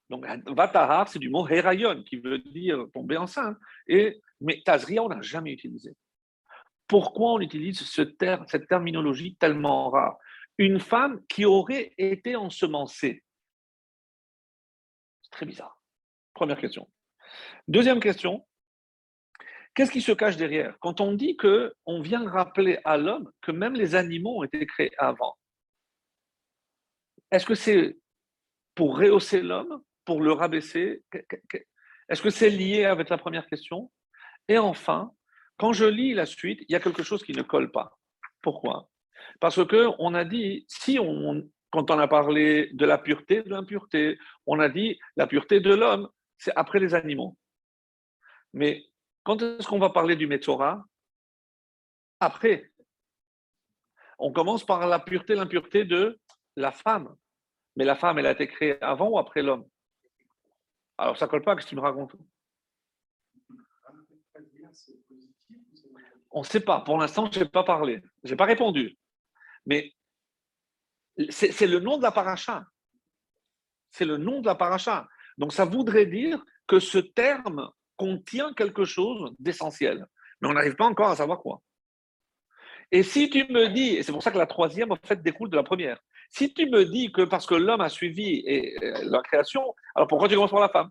[0.10, 3.56] Donc, Vatahar, c'est du mot Herayon, qui veut dire tomber enceinte.
[3.88, 5.95] Et, mais Tazria, on n'a jamais utilisé.
[6.88, 8.04] Pourquoi on utilise ce
[8.47, 10.17] cette terminologie tellement rare?
[10.58, 13.23] Une femme qui aurait été ensemencée.
[15.21, 15.80] C'est très bizarre.
[16.34, 16.89] Première question.
[17.67, 18.47] Deuxième question,
[19.78, 20.76] Qu'est-ce qui se cache derrière?
[20.80, 24.65] Quand on dit que on vient rappeler à l'homme que même les animaux ont été
[24.65, 25.38] créés avant,
[27.30, 27.95] est-ce que c'est
[28.73, 31.04] pour rehausser l'homme, pour le rabaisser?
[32.10, 33.91] Est-ce que c'est lié avec la première question?
[34.48, 35.12] Et enfin,
[35.58, 37.98] quand je lis la suite, il y a quelque chose qui ne colle pas.
[38.42, 38.90] Pourquoi?
[39.40, 43.50] Parce que on a dit, si on, quand on a parlé de la pureté, de
[43.50, 47.38] l'impureté, on a dit la pureté de l'homme, c'est après les animaux.
[48.54, 48.86] Mais
[49.24, 50.84] quand est-ce qu'on va parler du Metzora?
[52.20, 52.72] Après.
[54.20, 56.20] On commence par la pureté, l'impureté de
[56.56, 57.16] la femme.
[57.76, 59.68] Mais la femme, elle a été créée avant ou après l'homme?
[60.98, 62.16] Alors ça colle pas, qu'est-ce que tu me racontes?
[66.32, 66.82] On ne sait pas.
[66.82, 68.01] Pour l'instant, je n'ai pas parlé.
[68.23, 68.97] Je n'ai pas répondu.
[69.65, 69.93] Mais
[71.30, 72.65] c'est le nom de la paracha.
[73.89, 75.08] C'est le nom de la paracha.
[75.38, 80.06] Donc ça voudrait dire que ce terme contient quelque chose d'essentiel,
[80.39, 81.62] mais on n'arrive pas encore à savoir quoi.
[82.91, 85.49] Et si tu me dis, et c'est pour ça que la troisième, en fait, découle
[85.49, 85.99] de la première,
[86.30, 88.43] si tu me dis que parce que l'homme a suivi
[88.82, 90.89] la création, alors pourquoi tu commences par la femme?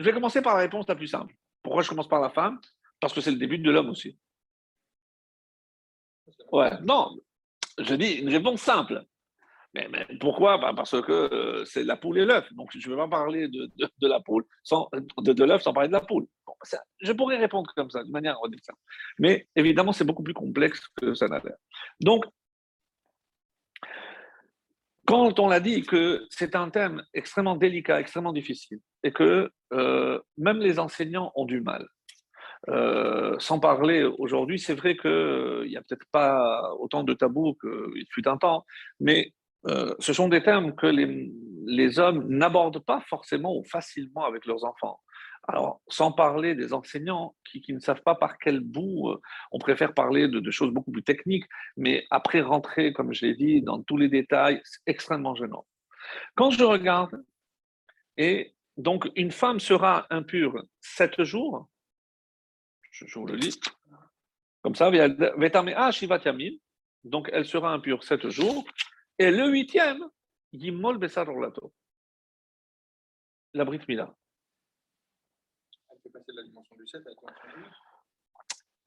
[0.00, 1.34] Je vais commencer par la réponse la plus simple.
[1.62, 2.58] Pourquoi je commence par la femme?
[3.00, 4.18] Parce que c'est le début de l'homme aussi.
[6.50, 7.18] Ouais, non,
[7.78, 9.04] je dis une réponse simple.
[9.74, 9.86] Mais,
[10.18, 10.56] pourquoi?
[10.56, 12.50] Bah, Parce que euh, c'est la poule et l'œuf.
[12.54, 15.92] Donc, je ne vais pas parler de, la poule, sans, de, l'œuf sans parler de
[15.92, 16.26] la poule.
[17.02, 18.38] je pourrais répondre comme ça, de manière.
[19.18, 21.56] Mais évidemment, c'est beaucoup plus complexe que ça n'a l'air.
[22.00, 22.24] Donc,
[25.06, 30.20] quand on a dit que c'est un thème extrêmement délicat, extrêmement difficile, et que euh,
[30.36, 31.86] même les enseignants ont du mal,
[32.68, 38.06] euh, sans parler aujourd'hui, c'est vrai qu'il n'y a peut-être pas autant de tabous qu'il
[38.10, 38.64] fut un temps,
[39.00, 39.32] mais
[39.66, 44.64] euh, ce sont des thèmes que les hommes n'abordent pas forcément ou facilement avec leurs
[44.64, 45.00] enfants.
[45.52, 49.94] Alors, sans parler des enseignants qui, ne savent pas par quel bout, euh, on préfère
[49.94, 53.96] parler de, choses beaucoup plus techniques, mais après rentrer, comme je l'ai dit, dans tous
[53.96, 55.66] les détails, c'est extrêmement gênant.
[56.36, 57.24] Quand je regarde,
[58.16, 61.68] et donc une femme sera impure sept jours,
[62.92, 63.58] je, vous le lis,
[64.62, 64.88] comme ça,
[67.02, 68.64] donc elle sera impure sept jours,
[69.18, 70.04] et le huitième.
[73.52, 74.14] La Brit Mila.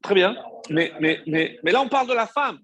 [0.02, 0.36] Très bien.
[0.70, 2.60] Mais, mais, mais, mais, là, on parle de la femme.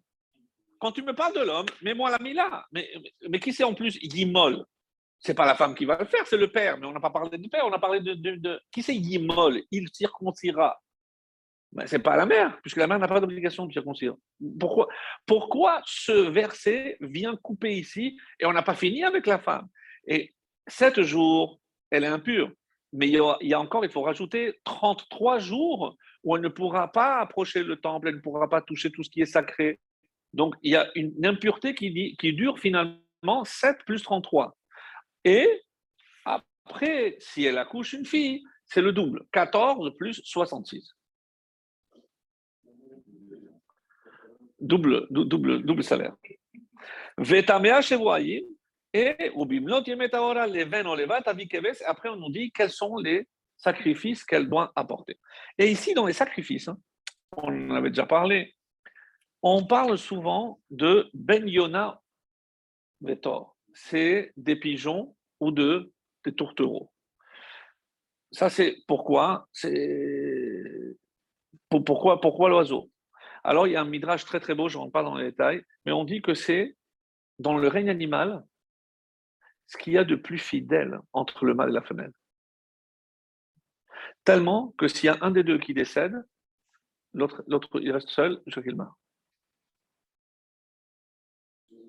[0.80, 2.66] Quand tu me parles de l'homme, mets-moi la Mila.
[2.72, 2.90] Mais,
[3.30, 3.98] mais qui c'est en plus?
[4.02, 4.66] Yimol
[5.20, 6.78] C'est pas la femme qui va le faire, c'est le père.
[6.78, 8.14] Mais on n'a pas parlé du père, on a parlé de.
[8.14, 9.62] de, Qui c'est Yimol?
[9.72, 10.80] Il circoncira.
[11.78, 14.16] Ce c'est pas la mère, puisque la mère n'a pas d'obligation de circoncire.
[14.60, 14.88] Pourquoi,
[15.26, 19.68] pourquoi ce verset vient couper ici et on n'a pas fini avec la femme?
[20.08, 20.34] Et
[20.68, 22.52] sept jours, elle est impure.
[22.92, 27.20] Mais il y, a, encore, il faut rajouter 33 jours où elle ne pourra pas
[27.20, 29.80] approcher le temple, elle ne pourra pas toucher tout ce qui est sacré.
[30.34, 34.58] Donc il y a une impureté qui, dure finalement 7 plus 33.
[35.24, 35.64] Et
[36.26, 40.96] après, si elle accouche une fille, c'est le double, 14 plus 66.
[44.62, 46.16] double, double, double salaire.
[47.18, 48.44] Vetamea Shevoyim,
[48.94, 49.32] et
[51.86, 55.20] après on nous dit quels sont les sacrifices qu'elle doit apporter.
[55.58, 56.80] Et ici, dans les sacrifices, hein,
[57.38, 58.56] on en avait déjà parlé,
[59.42, 62.02] on parle souvent de Ben Yona
[63.02, 63.56] Vetor.
[63.74, 65.92] C'est des pigeons ou de,
[66.26, 66.92] des tourtereaux.
[68.32, 70.96] Ça, c'est pourquoi C'est
[71.70, 72.90] pourquoi, pourquoi l'oiseau?
[73.44, 75.32] Alors, il y a un midrash très très beau, je ne rentre pas dans les
[75.32, 76.76] détails, mais on dit que c'est
[77.38, 78.44] dans le règne animal
[79.70, 82.12] ce qu'il y a de plus fidèle entre le mâle et la femelle.
[84.24, 86.16] Tellement que s'il y a un des deux qui décède,
[87.14, 87.44] l'autre,
[87.80, 88.94] il reste seul je qu'il meurt.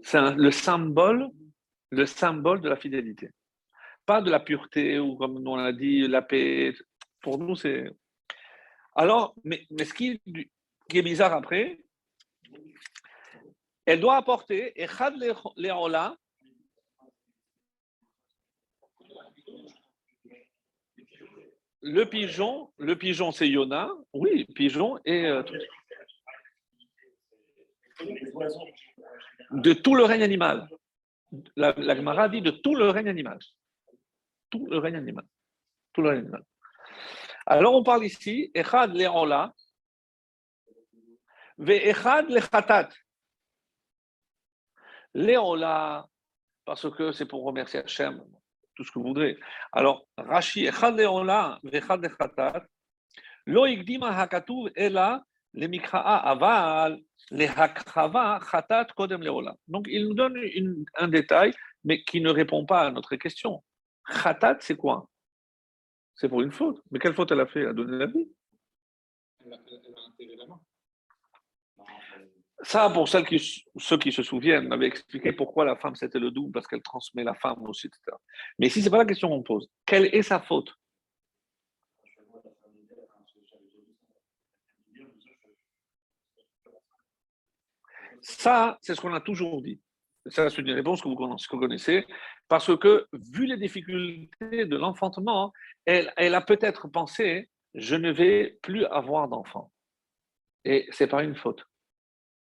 [0.02, 1.28] C'est le symbole,
[1.90, 3.30] le symbole de la fidélité.
[4.04, 6.74] Pas de la pureté ou comme on l'a dit, la paix.
[7.22, 7.90] Pour nous, c'est.
[8.94, 11.80] Alors, mais, mais ce qui est bizarre après,
[13.86, 15.14] elle doit apporter Echad
[15.56, 16.16] Leola.
[21.82, 25.42] Le pigeon, le pigeon c'est Yona, oui, pigeon et euh,
[29.50, 30.68] de tout le règne animal.
[31.56, 33.38] La, la Gemara dit de tout le règne animal.
[34.50, 35.24] Tout le règne animal.
[35.92, 36.44] Tout le règne animal.
[37.46, 39.54] Alors on parle ici, Echad Leola,
[41.58, 42.88] Ve'echad lechatat.
[45.14, 46.06] Léola,
[46.64, 48.24] parce que c'est pour remercier Hachem,
[48.80, 49.38] tout ce que vous voudrez.
[49.72, 50.66] Alors, Rashi,
[53.46, 59.54] lo igdima hakatuv ela le mikraa aval le hakrava chatat kodem leola.
[59.68, 61.52] Donc, il nous donne une, un détail,
[61.84, 63.62] mais qui ne répond pas à notre question.
[64.08, 65.08] Chatat, c'est quoi?
[66.14, 66.80] C'est pour une faute.
[66.90, 68.30] Mais quelle faute elle a fait Elle a donné la vie?
[69.44, 70.60] Elle a, a la main.
[72.62, 76.18] Ça, pour celles qui, ceux qui se souviennent, on avait expliqué pourquoi la femme c'était
[76.18, 78.16] le double, parce qu'elle transmet la femme aussi, etc.
[78.58, 79.70] Mais ici, ce n'est pas la question qu'on pose.
[79.86, 80.74] Quelle est sa faute?
[88.20, 89.80] Ça, c'est ce qu'on a toujours dit.
[90.26, 91.16] Ça, c'est une réponse que vous
[91.58, 92.06] connaissez,
[92.46, 95.54] parce que, vu les difficultés de l'enfantement,
[95.86, 99.72] elle, elle a peut-être pensé, je ne vais plus avoir d'enfant.
[100.66, 101.64] Et c'est pas une faute.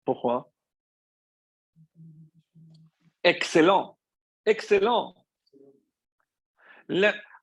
[0.04, 0.50] Pourquoi?
[3.24, 3.96] Excellent.
[4.44, 5.14] Excellent.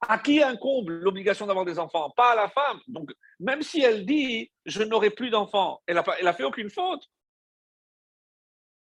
[0.02, 2.10] à qui incombe l'obligation d'avoir des enfants?
[2.12, 2.80] Pas à la femme.
[2.88, 7.10] Donc, même si elle dit je n'aurai plus d'enfants, elle n'a fait aucune faute.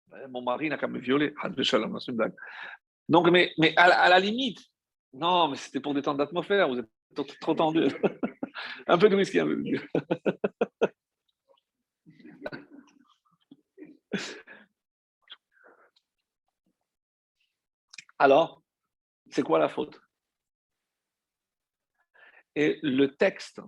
[0.08, 1.34] Ben, mon mari n'a qu'à me violer.
[3.08, 4.60] Donc, mais, mais à, la limite,
[5.14, 6.68] non, mais c'était pour détendre l'atmosphère.
[6.68, 7.88] Vous êtes trop, tendu.
[8.86, 9.62] un peu de whisky, un peu de
[18.18, 18.62] Alors,
[19.30, 20.00] c'est quoi la faute?
[22.54, 23.60] Et le texte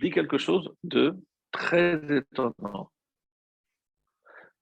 [0.00, 1.16] dit quelque chose de
[1.50, 2.90] très étonnant.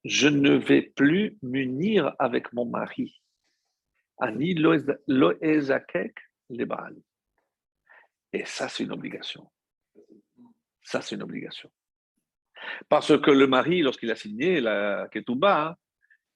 [0.04, 3.22] Je ne vais plus m'unir avec mon mari.
[8.32, 9.50] Et ça, c'est une obligation.
[10.82, 11.70] Ça, c'est une obligation.
[12.88, 15.76] Parce que le mari, lorsqu'il a signé la ketouba,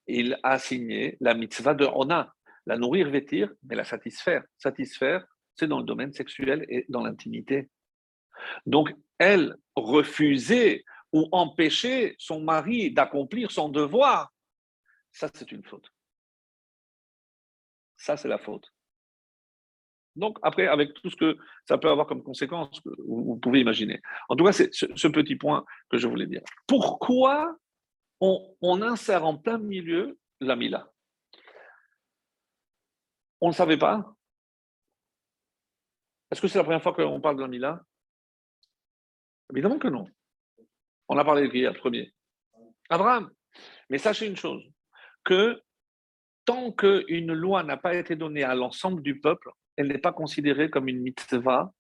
[0.07, 2.35] il a signé la mitzvah de Ona,
[2.67, 4.45] la nourrir, vêtir, mais la satisfaire.
[4.59, 7.71] Satisfaire, c'est dans le domaine sexuel et dans l'intimité.
[8.67, 14.33] Donc, elle refusait ou empêcher son mari d'accomplir son devoir.
[15.13, 15.93] Ça, c'est une faute.
[17.97, 18.73] Ça, c'est la faute.
[20.15, 24.01] Donc, après, avec tout ce que ça peut avoir comme conséquence, vous, pouvez imaginer.
[24.29, 26.43] En tout cas, c'est ce, petit point que je voulais dire.
[26.67, 27.57] Pourquoi
[28.21, 30.91] on, insère en plein milieu la Mila?
[33.41, 34.15] On ne savait pas?
[36.31, 37.81] Est-ce que c'est la première fois qu'on parle de la Mila?
[39.53, 40.07] Évidemment que non.
[41.09, 42.13] On a parlé de qui premier
[42.89, 43.31] Abraham.
[43.91, 44.63] Mais sachez une chose,
[45.25, 45.61] que
[46.45, 49.51] tant qu'une loi n'a pas été donnée à l'ensemble du peuple,
[49.83, 51.73] elle n'est pas considérée comme une mitzvah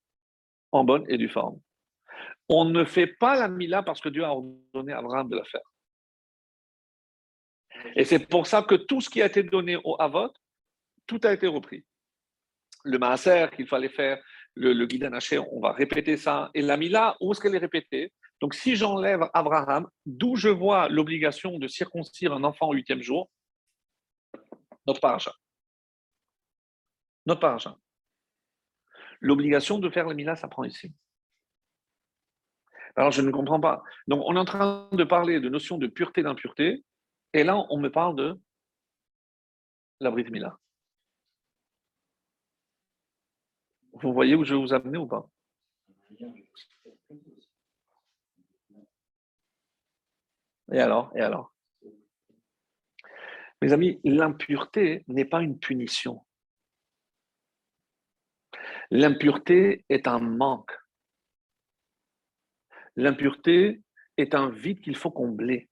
[0.72, 1.60] en bonne et due forme.
[2.48, 5.44] On ne fait pas la mila parce que Dieu a ordonné à Abraham de la
[5.44, 5.62] faire.
[7.96, 10.32] Et c'est pour ça que tout ce qui a été donné au Havot,
[11.06, 11.84] tout a été repris.
[12.84, 14.22] Le maaser qu'il fallait faire,
[14.54, 15.08] le, le guide
[15.50, 16.50] on va répéter ça.
[16.54, 18.12] Et la mila, où est-ce qu'elle est répétée?
[18.40, 23.30] Donc si j'enlève Abraham, d'où je vois l'obligation de circoncire un enfant au huitième jour,
[24.86, 25.32] notre paracha.
[27.24, 27.76] Notre paracha.
[29.22, 30.92] L'obligation de faire le Mila ça prend ici.
[32.96, 33.82] Alors, je ne comprends pas.
[34.06, 36.84] Donc, on est en train de parler de notion de pureté, d'impureté,
[37.32, 38.38] et là, on me parle de
[40.00, 40.58] la Brit Mila.
[43.94, 45.26] Vous voyez où je vais vous amener ou pas?
[50.72, 51.54] Et alors Et alors?
[53.62, 56.26] Mes amis, l'impureté n'est pas une punition.
[58.94, 60.70] L'impureté est un manque.
[62.94, 63.80] L'impureté
[64.18, 65.70] est un vide qu'il faut combler.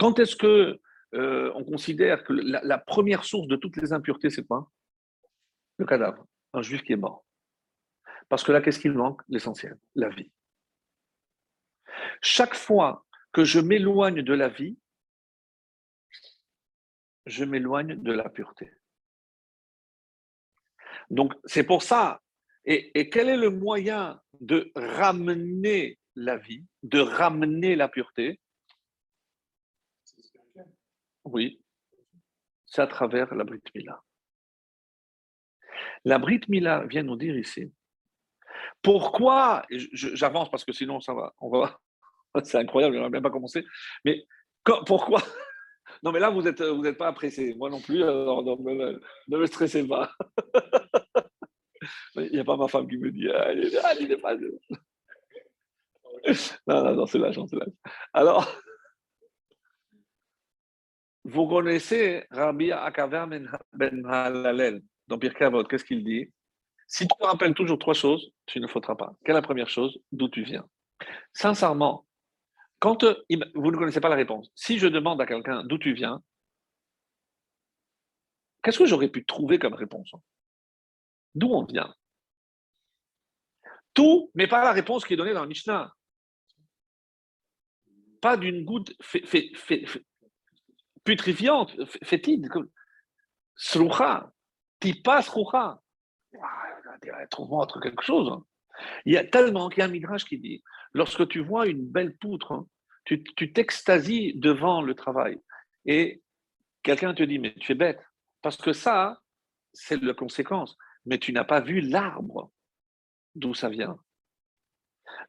[0.00, 0.80] Quand est-ce que
[1.14, 4.68] euh, on considère que la, première source de toutes les impuretés, c'est quoi?
[5.76, 7.24] Le cadavre, un juif qui est mort.
[8.28, 9.22] Parce que là, qu'est-ce qu'il manque?
[9.28, 10.32] L'essentiel, la vie.
[12.20, 14.76] Chaque fois que je m'éloigne de la vie,
[17.26, 18.72] je m'éloigne de la pureté.
[21.10, 22.20] Donc, c'est pour ça.
[22.64, 28.38] Et, quel est le moyen de ramener la vie, de ramener la pureté?
[31.24, 31.62] Oui,
[32.66, 34.02] c'est à travers la Brit Mila.
[36.04, 37.72] La Brit Mila vient nous dire ici
[38.82, 41.66] pourquoi, j'avance parce que sinon ça va, on
[42.44, 43.64] c'est incroyable, je n'aurais même pas commencé,
[44.04, 44.24] mais
[44.64, 45.22] pourquoi
[46.02, 47.54] Non, mais là, vous n'êtes vous êtes pas pressé.
[47.54, 50.10] Moi non plus, alors ne me stressez pas.
[52.16, 54.34] Il n'y a pas ma femme qui me dit Ah, il n'est pas.
[54.36, 54.48] non,
[56.84, 57.42] non, non, c'est là, c'est.
[58.12, 58.44] Alors,
[61.24, 66.32] vous connaissez Rabbi Akaver ben, ben Halalel dans Pirkei Qu'est-ce qu'il dit?
[66.86, 69.12] Si tu te rappelles toujours trois choses, tu ne faudras pas.
[69.24, 69.98] Quelle est la première chose?
[70.10, 70.66] D'où tu viens?
[71.34, 72.06] Sincèrement,
[72.78, 73.14] quand euh,
[73.54, 76.22] vous ne connaissez pas la réponse, si je demande à quelqu'un d'où tu viens,
[78.62, 80.12] qu'est-ce que j'aurais pu trouver comme réponse
[81.34, 81.94] D'où on vient?
[83.94, 85.92] Tout, mais pas la réponse qui est donnée dans le Mishnah.
[88.20, 88.92] Pas d'une goutte
[91.04, 91.72] putrifiante,
[92.04, 92.48] fétide.
[93.54, 94.32] Srucha,
[94.80, 95.80] tipa srucha.
[97.30, 98.40] Trouve-moi autre quelque chose.
[99.04, 101.86] Il y a tellement qu'il y a un midrash qui dit lorsque tu vois une
[101.86, 102.66] belle poutre, hein,
[103.04, 103.22] tu,
[103.52, 105.40] t'extasies devant le travail.
[105.86, 106.22] Et
[106.82, 108.00] quelqu'un te dit Mais tu es bête.
[108.42, 109.20] Parce que ça,
[109.72, 110.76] c'est la conséquence
[111.08, 112.52] mais tu n'as pas vu l'arbre
[113.34, 113.98] d'où ça vient.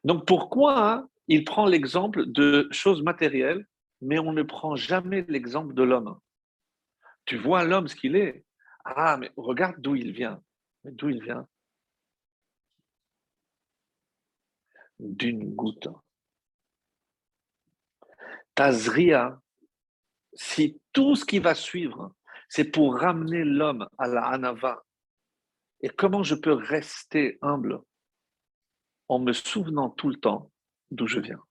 [0.04, 3.66] Donc pourquoi il prend l'exemple de choses matérielles,
[4.02, 6.18] mais on ne prend jamais l'exemple de l'homme?
[7.24, 8.44] Tu vois l'homme ce qu'il est.
[8.84, 10.42] Ah, mais regarde d'où il vient.
[10.84, 11.46] d'où il vient?
[15.02, 15.88] D'une goutte.
[18.54, 19.40] Tazria,
[20.34, 22.14] si tout ce qui va suivre,
[22.50, 24.84] c'est pour ramener l'homme à la Hanava,
[25.82, 27.80] Et comment je peux rester humble
[29.08, 30.52] en me souvenant tout le temps
[30.90, 31.42] d'où je viens?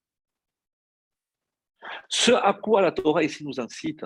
[2.08, 4.06] Ce à quoi la Torah ici nous incite,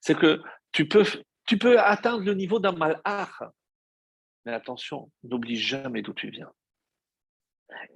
[0.00, 0.40] c'est que
[0.72, 1.04] tu peux,
[1.44, 3.42] tu peux atteindre le niveau d'un malach,
[4.46, 6.50] mais attention, n'oublie jamais d'où tu viens.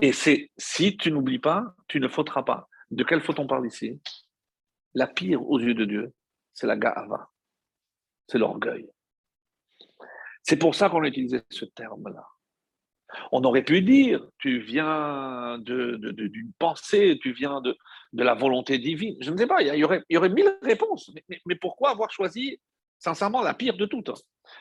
[0.00, 2.68] Et c'est si tu n'oublies pas, tu ne fauteras pas.
[2.90, 4.00] De quelle faute on parle ici?
[4.94, 6.12] La pire aux yeux de Dieu,
[6.52, 7.28] c'est la ga'ava,
[8.28, 8.88] c'est l'orgueil.
[10.42, 12.24] C'est pour ça qu'on a utilisé ce terme-là.
[13.32, 17.76] On aurait pu dire, tu viens d'une de, pensée, tu viens de,
[18.12, 19.16] la volonté divine.
[19.20, 21.10] Je ne sais pas, il y, aurait, mille réponses.
[21.46, 22.60] Mais, pourquoi avoir choisi,
[22.98, 24.10] sincèrement, la pire de toutes?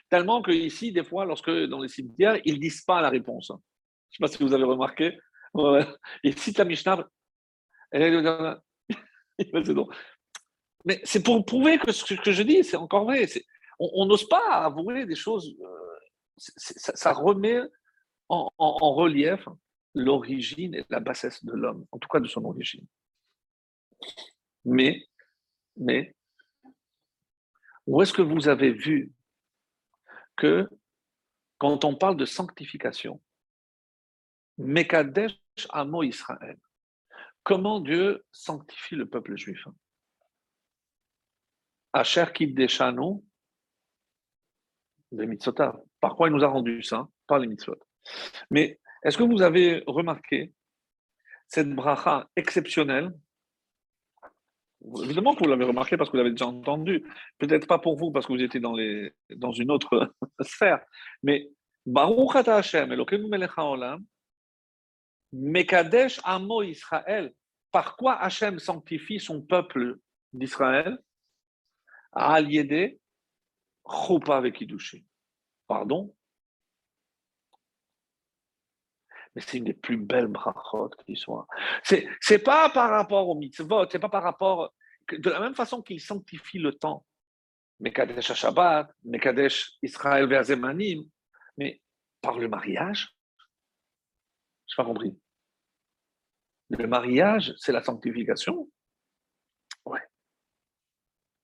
[0.09, 3.51] Tellement que ici, des fois, lorsque dans les cimetières, ils ne disent pas la réponse.
[4.14, 5.18] Je ne sais pas si vous avez remarqué.
[6.24, 7.07] Ils citent la Mishnah.
[10.86, 13.28] Mais c'est pour prouver que ce que je dis, c'est encore vrai.
[13.80, 15.55] On n'ose pas avouer des choses.
[15.61, 15.93] Euh,
[16.38, 17.59] ça, remet
[18.30, 19.47] en, relief
[19.95, 22.86] l'origine et la bassesse de l'homme, en tout cas de son origine.
[24.66, 25.07] Mais,
[25.78, 26.16] mais,
[27.86, 29.11] où est-ce que vous avez vu
[30.36, 30.68] que
[31.57, 33.22] quand on parle de sanctification,
[34.57, 35.37] Mekadesh
[35.69, 36.57] Amo Israël,
[37.43, 39.67] comment Dieu sanctifie le peuple juif?
[41.93, 43.21] Asher Kiddeshanu
[45.13, 45.53] des mitzvot.
[45.99, 47.77] Par quoi il nous a rendu ça Par les mitzvot.
[48.49, 50.53] Mais est-ce que vous avez remarqué
[51.47, 53.13] cette bracha exceptionnelle?
[55.03, 57.05] Évidemment que vous l'avez remarqué parce que vous l'avez déjà entendu.
[57.37, 60.83] Peut-être pas pour vous parce que vous étiez dans, les, dans une autre sphère.
[61.21, 61.49] Mais
[61.85, 64.03] Baruch ata Hashem, Elokeinu melech haolam,
[65.34, 67.34] Mekadesh amo Israël.
[67.71, 69.97] Par quoi Hashem sanctifie son peuple
[70.31, 70.97] d'Israël?
[72.11, 72.99] Al yede
[73.86, 74.63] Choupa avec.
[75.67, 76.15] Pardon?
[79.36, 81.47] Mais c'est une des plus belles brachot qui soit.
[81.84, 84.73] C'est, c'est pas par rapport au mitzvot, c'est pas par rapport.
[85.11, 87.05] De la même façon qu'il sanctifie le temps,
[87.79, 91.03] Mekadesh Shabbat, Mekadesh Israël Verzemanim,
[91.57, 91.81] mais
[92.21, 93.17] par le mariage,
[94.67, 95.19] je n'ai pas compris.
[96.70, 98.70] Le mariage, c'est la sanctification
[99.86, 100.01] Ouais.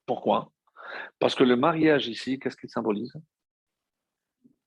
[0.05, 0.51] Pourquoi?
[1.19, 3.13] Parce que le mariage ici, qu'est-ce qu'il symbolise?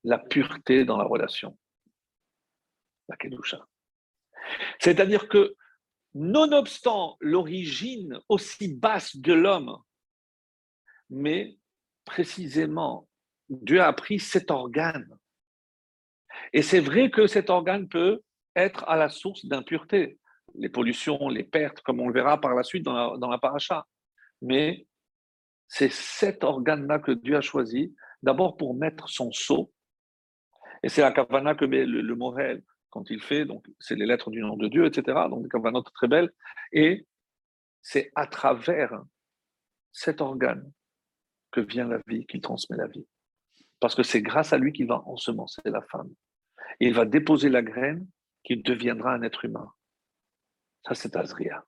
[0.03, 1.57] La pureté dans la relation
[3.07, 3.65] la Kedusha.
[4.79, 5.55] C'est-à-dire que,
[6.13, 9.81] nonobstant l'origine aussi basse de l'homme,
[11.09, 11.57] mais
[12.05, 13.07] précisément,
[13.49, 15.17] Dieu a pris cet organe.
[16.51, 18.21] Et c'est vrai que cet organe peut
[18.55, 20.19] être à la source d'impureté,
[20.55, 23.85] les pollutions, les pertes, comme on le verra par la suite dans la, dans paracha.
[24.41, 24.87] Mais
[25.67, 29.71] c'est cet organe-là que Dieu a choisi, d'abord pour mettre son sceau,
[30.83, 34.29] et c'est la kavana que met le, Morel, quand il fait, donc c'est les lettres
[34.29, 35.17] du nom de Dieu, etc.
[35.29, 36.31] Donc des note très belle.
[36.73, 37.07] Et
[37.81, 39.01] c'est à travers
[39.93, 40.71] cet organe
[41.51, 43.07] que vient la vie, qu'il transmet la vie.
[43.79, 46.09] Parce que c'est grâce à lui qu'il va ensemencer la femme.
[46.79, 48.07] Et il va déposer la graine
[48.43, 49.71] qui deviendra un être humain.
[50.85, 51.63] Ça, c'est Azria.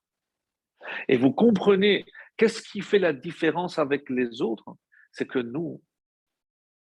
[1.07, 2.05] Et vous comprenez,
[2.37, 4.75] qu'est-ce qui fait la différence avec les autres?
[5.11, 5.81] C'est que nous,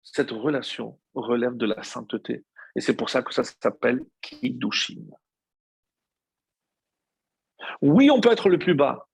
[0.03, 2.45] cette relation relève de la sainteté.
[2.75, 5.05] Et c'est pour ça que ça s'appelle Kiddushin.
[7.81, 9.07] Oui, on peut être le plus bas,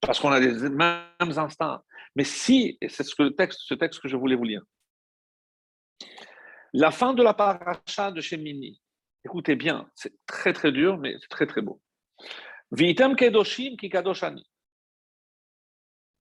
[0.00, 1.82] parce qu'on a les mêmes instincts.
[2.14, 4.62] Mais si, et c'est ce, texte, ce texte que je voulais vous lire,
[6.72, 8.80] la fin de la paracha de Shemini,
[9.24, 11.80] écoutez bien, c'est très très dur, mais c'est très très beau.
[12.72, 14.42] Vitam kedoshim ki kadoshani.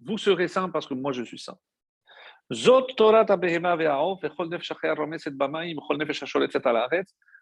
[0.02, 1.58] Vous serez saints parce que moi je suis saint.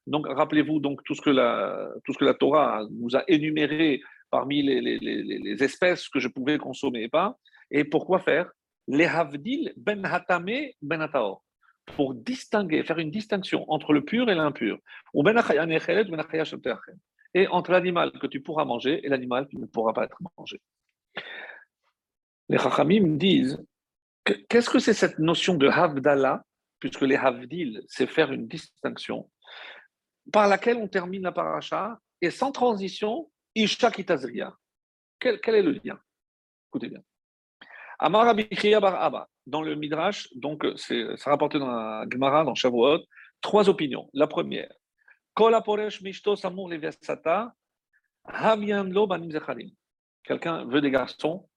[0.07, 4.01] Donc, rappelez-vous donc tout ce que la, tout ce que la Torah nous a énuméré
[4.29, 7.35] parmi les, les, les, espèces que je pouvais consommer et pas.
[7.71, 8.51] Et pourquoi faire?
[8.87, 11.43] Les havdil ben hatame ben hataor.
[11.95, 14.77] Pour distinguer, faire une distinction entre le pur et l'impur.
[15.15, 15.35] Ou ben
[17.33, 20.61] et entre l'animal que tu pourras manger et l'animal qui ne pourra pas être mangé.
[22.49, 23.63] Les Chachamim disent
[24.49, 26.43] Qu'est-ce que c'est cette notion de Havdalah,
[26.79, 29.29] puisque les Havdil, c'est faire une distinction,
[30.31, 34.53] par laquelle on termine la paracha, et sans transition, Isha Kitazriya.
[35.19, 35.99] Quel, quel est le lien?
[36.69, 37.01] Écoutez bien.
[37.97, 42.99] Amar Bar Abba, dans le Midrash, donc c'est rapporté dans la Gemara, dans Shavuot,
[43.41, 44.09] trois opinions.
[44.13, 44.71] La première,
[50.21, 51.49] Quelqu'un veut des garçons,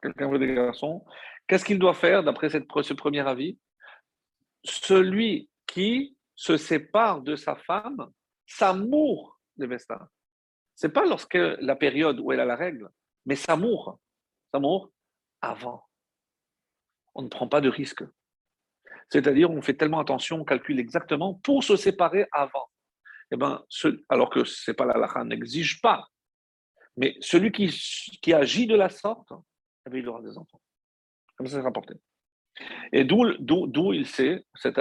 [0.00, 1.04] quelqu'un veut des garçons,
[1.46, 3.58] qu'est-ce qu'il doit faire d'après ce premier avis?
[4.64, 8.10] Celui qui se sépare de sa femme,
[8.46, 10.08] s'amour de Vesta.
[10.74, 12.90] Ce n'est pas lorsque la période où elle a la règle,
[13.26, 14.00] mais s'amour.
[14.52, 14.90] S'amour
[15.42, 15.84] avant.
[17.14, 18.04] On ne prend pas de risque.
[19.10, 22.68] C'est-à-dire, on fait tellement attention, on calcule exactement pour se séparer avant.
[23.30, 23.64] Eh ben,
[24.08, 26.06] alors que c'est pas la lacha n'exige pas.
[26.96, 27.68] Mais celui qui,
[28.22, 29.32] qui, agit de la sorte,
[29.86, 30.60] eh ben, il aura des enfants.
[31.36, 31.94] Comme ça, c'est rapporté.
[32.92, 34.76] Et d'où il sait, cette.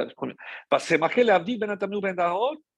[0.70, 2.26] Parce que c'est marqué l'Avdi ben ben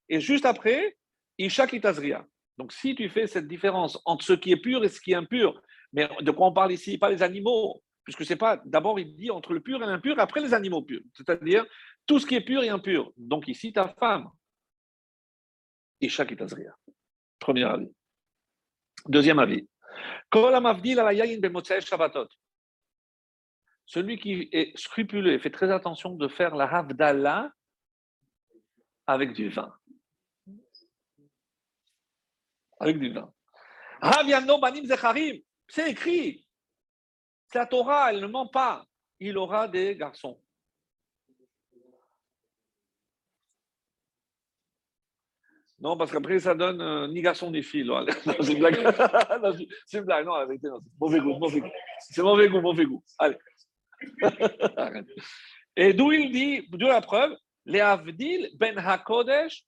[0.10, 0.98] et juste après,
[1.38, 2.26] Isha Kitazria.
[2.58, 5.16] Donc si tu fais cette différence entre ce qui est pur et ce qui est
[5.16, 5.62] impur,
[5.94, 6.98] mais de quoi on parle ici?
[6.98, 8.62] Pas les animaux, puisque c'est pas.
[8.64, 11.02] D'abord, il dit entre le pur et l'impur, après les animaux purs.
[11.14, 11.66] C'est-à-dire
[12.06, 13.12] tout ce qui est pur et impur.
[13.18, 14.30] Donc ici, ta femme.
[16.00, 16.74] Isha Kitazria.
[17.38, 17.92] Premier avis.
[19.08, 19.68] Deuxième avis.
[23.86, 27.52] Celui qui est scrupuleux et fait très attention de faire la Havdalah
[29.06, 29.74] avec du vin.
[32.80, 33.34] Avec du vin.
[35.68, 36.47] C'est écrit.
[37.54, 38.86] La Torah, elle ne ment pas.
[39.20, 40.40] Il aura des garçons.
[45.80, 47.90] Non, parce qu'après, ça donne euh, ni garçon ni fille.
[48.42, 48.76] c'est une blague.
[49.86, 50.26] c'est une blague.
[50.26, 50.70] Non, la vérité.
[51.00, 51.64] Mauvais goût, mauvais.
[52.00, 53.04] C'est mauvais goût, mauvais goût.
[53.20, 53.38] Allez.
[55.76, 57.36] Et d'où il dit, d'où la preuve,
[57.66, 59.66] les Avdil ben HaKodesh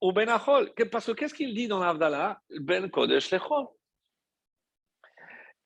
[0.00, 0.72] ou ben Achol.
[0.90, 3.66] Parce que qu'est-ce qu'il dit dans l'Avdallah Ben Kodesh Lechol.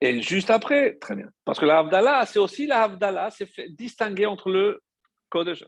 [0.04, 1.30] Et juste après, très bien.
[1.46, 4.82] Parce que l'Avdallah, c'est aussi l'Avdallah, c'est distinguer entre le
[5.30, 5.64] Kodesh.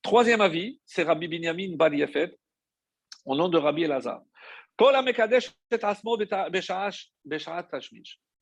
[0.00, 2.38] Troisième avis, c'est Rabbi Binyamin Bar Yefet,
[3.24, 4.22] au nom de Rabbi Elazar.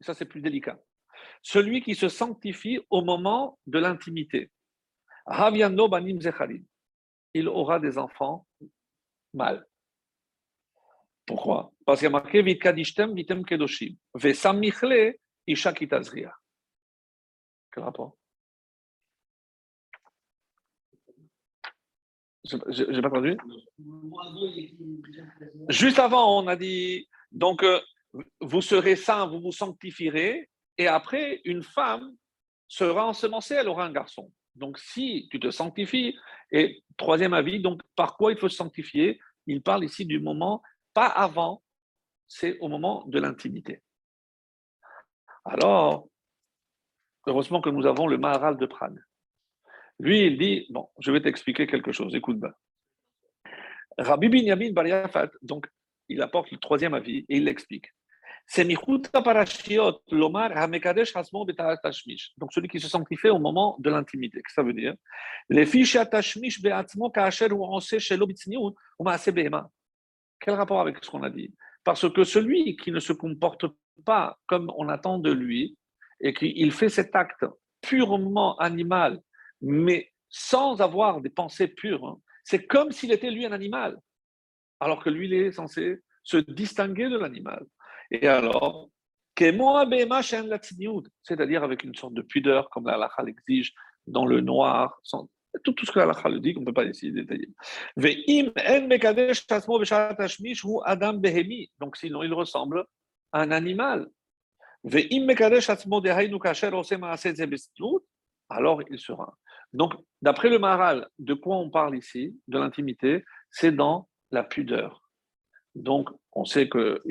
[0.00, 0.78] Ça, c'est plus délicat.
[1.40, 4.50] Celui qui se sanctifie au moment de l'intimité.
[7.32, 8.46] Il aura des enfants
[9.32, 9.66] mâles.
[11.24, 11.72] Pourquoi?
[11.86, 13.94] Parce qu'il y a marqué Vitkadishtem vitem kedoshim.
[14.14, 15.16] Vesamichle
[15.48, 16.32] isha kitazria.
[17.72, 18.16] Quel rapport?
[22.44, 23.36] Je n'ai pas entendu?
[25.68, 27.80] Juste avant, on a dit donc euh,
[28.40, 32.16] vous serez saint, vous vous sanctifierez, et après, une femme
[32.68, 34.32] sera ensemencée, elle aura un garçon.
[34.54, 36.16] Donc, si tu te sanctifies,
[36.50, 39.20] et troisième avis, donc par quoi il faut se sanctifier?
[39.46, 40.62] Il parle ici du moment,
[40.94, 41.62] pas avant,
[42.26, 43.82] c'est au moment de l'intimité.
[45.50, 46.06] Alors,
[47.26, 48.98] heureusement que nous avons le Maharal de Prague.
[49.98, 52.52] Lui, il dit, bon, je vais t'expliquer quelque chose, écoute bien.
[53.96, 54.84] Rabbi Binyamin Bar
[55.42, 55.66] donc,
[56.08, 57.86] il apporte le troisième avis et il l'explique.
[58.46, 58.66] C'est
[59.12, 61.46] Parashiot, Lomar, Hamekadesh Hasmo
[61.82, 62.32] Tashmish.
[62.36, 64.40] Donc, celui qui se sanctifie au moment de l'intimité.
[64.42, 64.94] Que ça veut dire?
[65.48, 66.60] Les fiches Tashmish
[67.12, 69.30] Kaasher ou Onse Shelo Bitzniut ou Maase.
[70.40, 71.52] Quel rapport avec ce qu'on a dit?
[71.84, 73.64] Parce que celui qui ne se comporte
[74.04, 75.76] pas comme on attend de lui
[76.20, 77.44] et qu'il fait cet acte
[77.80, 79.20] purement animal
[79.60, 82.06] mais sans avoir des pensées pures.
[82.06, 82.18] Hein.
[82.44, 83.96] C'est comme s'il était lui un animal,
[84.80, 87.64] alors que lui, il est censé se distinguer de l'animal.
[88.10, 88.90] Et alors,
[89.36, 93.72] c'est-à-dire avec une sorte de pudeur, comme la halakha l'exige,
[94.06, 95.28] dans le noir, sans,
[95.62, 97.50] tout, tout ce que la le dit, qu'on ne peut pas essayer de détailler.
[101.80, 102.84] Donc sinon, il ressemble
[103.32, 104.08] un animal.
[108.50, 109.38] Alors il sera.
[109.72, 115.02] Donc, d'après le Maharal, de quoi on parle ici, de l'intimité, c'est dans la pudeur.
[115.74, 117.02] Donc, on sait que,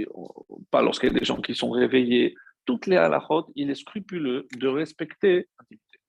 [0.71, 4.47] pas lorsqu'il y a des gens qui sont réveillés, toutes les halachot, il est scrupuleux
[4.57, 5.99] de respecter l'intimité.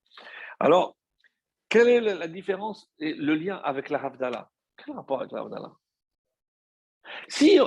[0.59, 0.97] Alors,
[1.69, 4.51] quelle est la différence et le lien avec la Havdalah?
[4.77, 5.73] Quel rapport avec la Havdalah?
[7.29, 7.59] Si,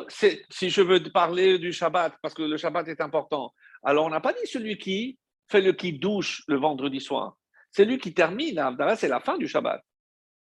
[0.50, 4.22] si je veux parler du Shabbat, parce que le Shabbat est important, alors on n'a
[4.22, 5.18] pas dit celui qui
[5.50, 7.38] fait le qui douche le vendredi soir.
[7.72, 8.62] C'est lui qui termine.
[8.98, 9.84] c'est la fin du Shabbat.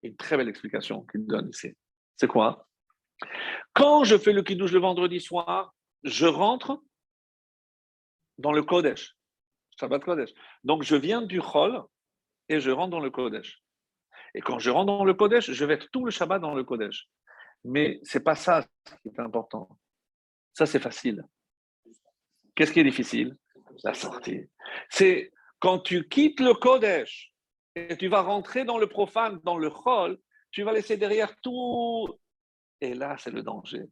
[0.03, 1.73] Une très belle explication qu'il donne ici.
[2.15, 2.67] C'est quoi?
[3.73, 5.73] Quand je fais le kiddush le vendredi soir,
[6.03, 6.81] je rentre
[8.37, 9.15] dans le Kodesh.
[9.79, 10.31] Shabbat Kodesh.
[10.63, 11.81] Donc je viens du Chol
[12.49, 13.61] et je rentre dans le Kodesh.
[14.33, 16.63] Et quand je rentre dans le Kodesh, je vais être tout le Shabbat dans le
[16.63, 17.07] Kodesh.
[17.65, 18.63] Mais ce n'est pas ça
[19.01, 19.67] qui est important.
[20.53, 21.23] Ça, c'est facile.
[22.55, 23.35] Qu'est-ce qui est difficile?
[23.83, 24.49] La sortie.
[24.89, 27.33] C'est quand tu quittes le Kodesh
[27.75, 30.17] et tu vas rentrer dans le profane, dans le Chol,
[30.51, 32.07] tu vas laisser derrière tout.
[32.79, 33.83] Et là, c'est le danger.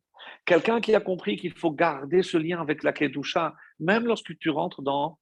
[0.46, 4.50] Quelqu'un qui a compris qu'il faut garder ce lien avec la Kedusha, même lorsque tu
[4.50, 5.20] rentres dans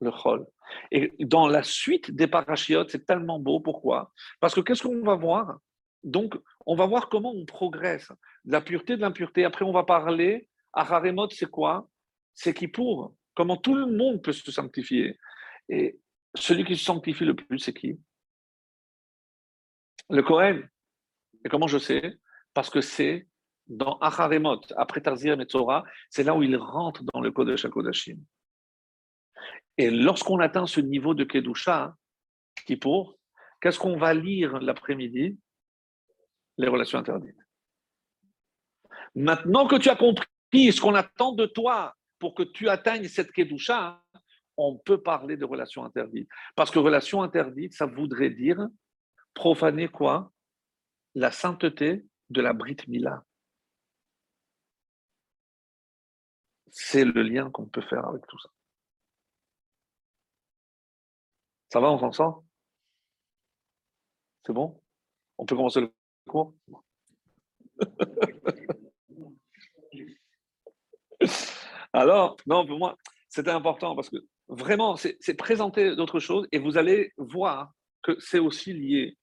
[0.00, 0.46] le chol.
[0.90, 3.60] Et dans la suite des parachiotes, c'est tellement beau.
[3.60, 4.12] Pourquoi?
[4.40, 5.58] Parce que qu'est-ce qu'on va voir?
[6.04, 6.34] Donc,
[6.66, 8.08] on va voir comment on progresse
[8.44, 9.44] de la pureté de l'impureté.
[9.44, 10.48] Après, on va parler.
[10.72, 11.88] Haremot, c'est quoi?
[12.34, 15.18] C'est qui pour Comment tout le monde peut se sanctifier.
[15.68, 15.98] Et
[16.34, 18.00] celui qui se sanctifie le plus, c'est qui?
[20.10, 20.68] Le Kohen.
[21.44, 22.18] Et comment je sais?
[22.52, 23.28] Parce que c'est
[23.68, 25.46] dans Acharemot, après Tarzir et
[26.10, 28.18] c'est là où il rentre dans le Kodesh HaKodashim.
[29.76, 31.94] Et lorsqu'on atteint ce niveau de Kedusha,
[32.66, 33.18] qui pour,
[33.60, 35.38] qu'est-ce qu'on va lire l'après-midi?
[36.58, 37.38] Les relations interdites.
[39.14, 43.32] Maintenant que tu as compris ce qu'on attend de toi pour que tu atteignes cette
[43.32, 44.02] Kedusha,
[44.56, 46.28] on peut parler de relations interdites.
[46.56, 48.66] Parce que relations interdites, ça voudrait dire
[49.34, 50.32] profaner quoi?
[51.14, 53.24] La sainteté de la Brit Mila.
[56.70, 58.50] C'est le lien qu'on peut faire avec tout ça.
[61.70, 62.44] Ça va, on s'en sort?
[64.44, 64.82] C'est bon?
[65.38, 65.92] On peut commencer le
[71.92, 72.96] Alors, non, pour moi,
[73.28, 74.16] c'était important parce que
[74.48, 77.72] vraiment, c'est présenter d'autres choses et vous allez voir
[78.02, 79.18] que c'est aussi lié.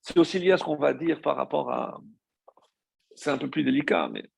[0.00, 2.00] C'est aussi lié à ce qu'on va dire par rapport à.
[3.16, 4.28] C'est un peu plus délicat, mais.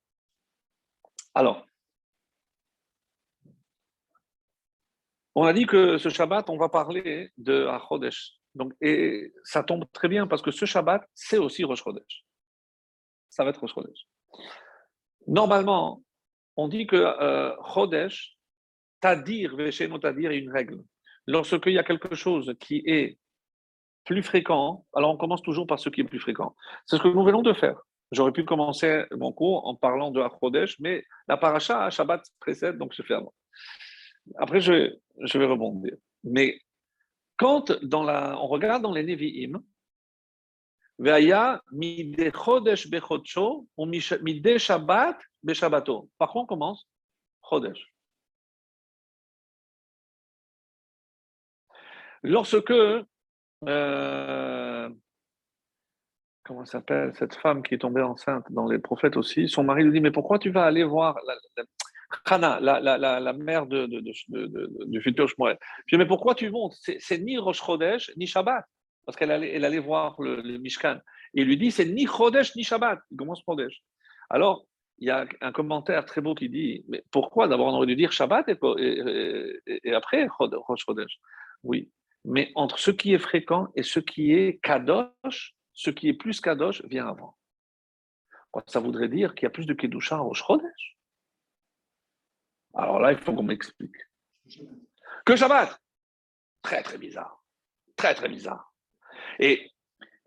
[1.33, 1.67] Alors,
[5.39, 8.39] On a dit que ce Shabbat, on va parler de Chodesh.
[8.57, 12.25] Donc, et ça tombe très bien parce que ce Shabbat, c'est aussi Rosh Chodesh.
[13.29, 14.07] Ça va être Rosh Chodesh.
[15.27, 16.01] Normalement,
[16.55, 18.37] on dit que euh, Chodesh,
[18.99, 20.81] Tadir, Vesheno Tadir est une règle.
[21.27, 23.19] Lorsqu'il y a quelque chose qui est
[24.05, 26.55] plus fréquent, alors on commence toujours par ce qui est plus fréquent.
[26.85, 27.79] C'est ce que nous venons de faire.
[28.11, 32.93] J'aurais pu commencer mon cours en parlant de Chodesh, mais la paracha, Shabbat précède, donc
[32.93, 33.33] je fais avant.
[34.37, 35.95] Après, je je vais rebondir.
[36.23, 36.59] Mais
[37.37, 39.61] quand dans la, on regarde dans les Nevi'im,
[45.93, 46.09] ou.
[46.17, 46.87] Par quoi on commence?
[47.47, 47.93] Chodesh.
[52.23, 52.71] Lorsque,
[53.67, 54.89] euh,
[56.43, 59.91] comment s'appelle cette femme qui est tombée enceinte dans les prophètes aussi, son mari lui
[59.93, 61.35] dit Mais pourquoi tu vas aller voir la,
[62.25, 65.57] Khana, la, la, la, mère de, de, de, du futur Shmuel.
[65.85, 66.75] Je dis, mais pourquoi tu montes?
[66.99, 68.65] C'est, ni Rosh Chodesh, ni Shabbat.
[69.05, 70.99] Parce qu'elle allait, elle allait voir le, Mishkan.
[71.33, 72.99] Et il lui dit, c'est ni Chodesh, ni Shabbat.
[73.11, 73.81] Il commence Chodesh.
[74.29, 74.65] Alors,
[74.99, 77.95] il y a un commentaire très beau qui dit, mais pourquoi d'abord on aurait dû
[77.95, 78.57] dire Shabbat et,
[79.67, 81.19] et, après Rosh Chodesh?
[81.63, 81.91] Oui,
[82.25, 86.41] mais entre ce qui est fréquent et ce qui est Kadosh, ce qui est plus
[86.41, 87.37] Kadosh vient avant.
[88.65, 90.96] Ça voudrait dire qu'il y a plus de Kedusha en Rosh Chodesh?
[92.73, 93.95] Alors là, il faut qu'on m'explique.
[95.25, 95.79] Que Shabbat
[96.61, 97.43] Très, très bizarre.
[97.95, 98.73] Très, très bizarre.
[99.39, 99.71] Et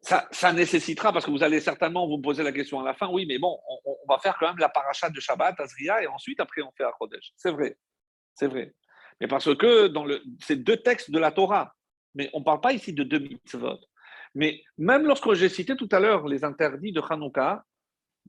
[0.01, 3.09] ça, ça, nécessitera, parce que vous allez certainement vous poser la question à la fin,
[3.09, 6.41] oui, mais bon, on, va faire quand même la paracha de Shabbat, Azria, et ensuite,
[6.41, 7.33] après, on fait Achodesh.
[7.37, 7.77] C'est vrai,
[8.35, 8.75] c'est vrai.
[9.21, 11.75] Mais parce que dans le, c'est deux textes de la Torah,
[12.15, 13.79] mais on ne parle pas ici de deux mitzvot.
[14.35, 17.65] Mais même lorsque j'ai cité tout à l'heure les interdits de Hanouka,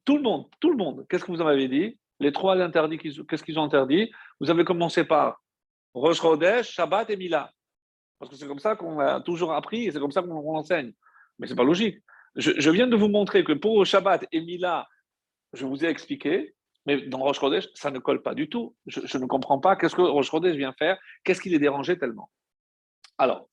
[0.04, 1.98] tout le monde, tout le monde, qu'est-ce que vous en avez dit?
[2.22, 4.12] Les trois interdits, qu'est-ce qu'ils ont interdit?
[4.40, 5.42] Vous avez commencé par
[5.94, 7.52] Rosh Chodesh, Shabbat et Mila.
[8.20, 10.94] Parce que c'est comme ça qu'on a toujours appris et c'est comme ça qu'on enseigne.
[11.40, 11.98] Mais ce n'est pas logique.
[12.36, 14.88] Je, viens de vous montrer que pour Shabbat et Mila,
[15.54, 16.56] je vous ai expliqué,
[16.86, 18.76] mais dans Rosh Chodesh, ça ne colle pas du tout.
[18.86, 22.30] Je, ne comprends pas qu'est-ce que Rosh Chodesh vient faire, qu'est-ce qui les dérangeait tellement.
[23.18, 23.50] Alors,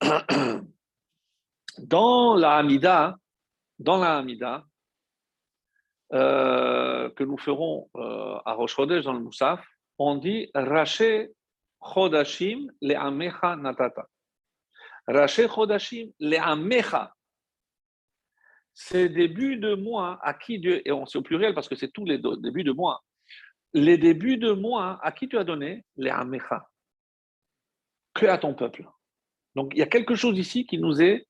[1.78, 3.16] Dans la Hamida,
[3.78, 4.64] dans la Hamida,
[6.12, 9.64] euh, que nous ferons euh, à Rosh Chodesh dans le Moussaf,
[9.98, 11.30] on dit Raché
[11.80, 14.06] Chodashim le Amecha Natata.
[15.06, 17.14] Raché Chodashim le Amecha.
[18.74, 21.92] C'est début de mois à qui Dieu, et on c'est au pluriel parce que c'est
[21.92, 23.04] tous les débuts de mois,
[23.72, 26.66] les débuts de mois à qui tu as donné les Amecha?
[28.14, 28.88] Que à ton peuple.
[29.54, 31.26] Donc il y a quelque chose ici qui nous est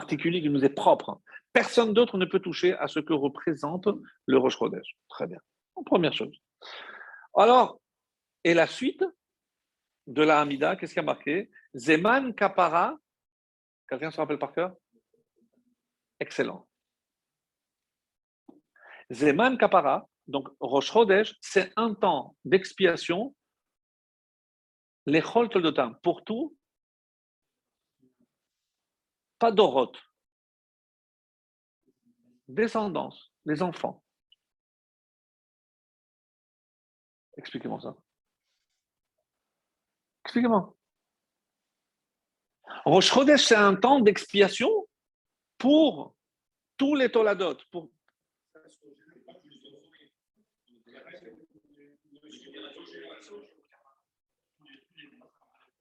[0.00, 1.20] particulier qui nous est propre.
[1.52, 3.86] Personne d'autre ne peut toucher à ce que représente
[4.26, 4.96] le Rosh Chodesh.
[5.08, 5.38] Très bien.
[5.86, 6.36] Première chose.
[7.36, 7.80] Alors,
[8.42, 9.04] et la suite
[10.08, 11.48] de la Hamida, qu'est-ce qui a marqué?
[11.76, 12.98] Zeman Kapara.
[13.88, 14.74] Quelqu'un se rappelle par cœur?
[16.18, 16.66] Excellent.
[19.12, 23.32] Zeman Kapara, donc Rosh Chodesh, c'est un temps d'expiation,
[25.06, 26.56] les temps, pour tout
[29.38, 29.96] pas d'oroth.
[32.48, 33.32] Descendance.
[33.44, 34.02] les enfants.
[37.36, 37.96] Expliquez-moi ça.
[40.24, 40.76] Expliquez-moi.
[42.84, 44.88] Rosh c'est un temps d'expiation
[45.58, 46.14] pour
[46.76, 47.56] tous les Toladot.
[47.70, 47.90] Pour...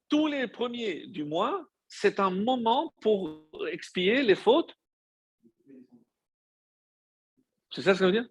[0.10, 1.68] Tous les premiers du mois,
[2.00, 4.76] c'est un moment pour expier les fautes.
[7.72, 8.28] C'est ça ce que ça veut dire?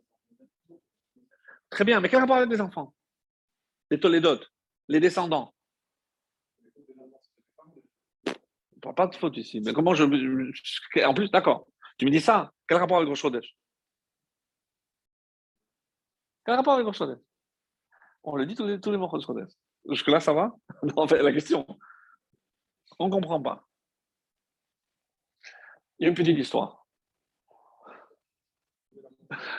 [1.71, 2.95] Très bien, mais quel rapport avec les enfants?
[3.91, 4.41] Les Toledot,
[4.89, 5.55] les descendants
[8.93, 9.61] pas de faute ici.
[9.61, 10.03] Mais comment je.
[11.05, 11.69] En plus, d'accord.
[11.99, 12.53] Tu me dis ça.
[12.67, 13.23] Quel rapport avec Rosh
[16.45, 17.03] Quel rapport avec Rosh
[18.25, 19.09] On le dit tous les, tous les mots
[19.89, 20.53] Jusque-là, ça va?
[20.83, 21.65] Non, en la question.
[22.99, 23.67] On ne comprend pas.
[25.99, 26.83] Il y a une petite histoire.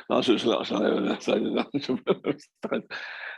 [0.10, 0.50] Non, je, je,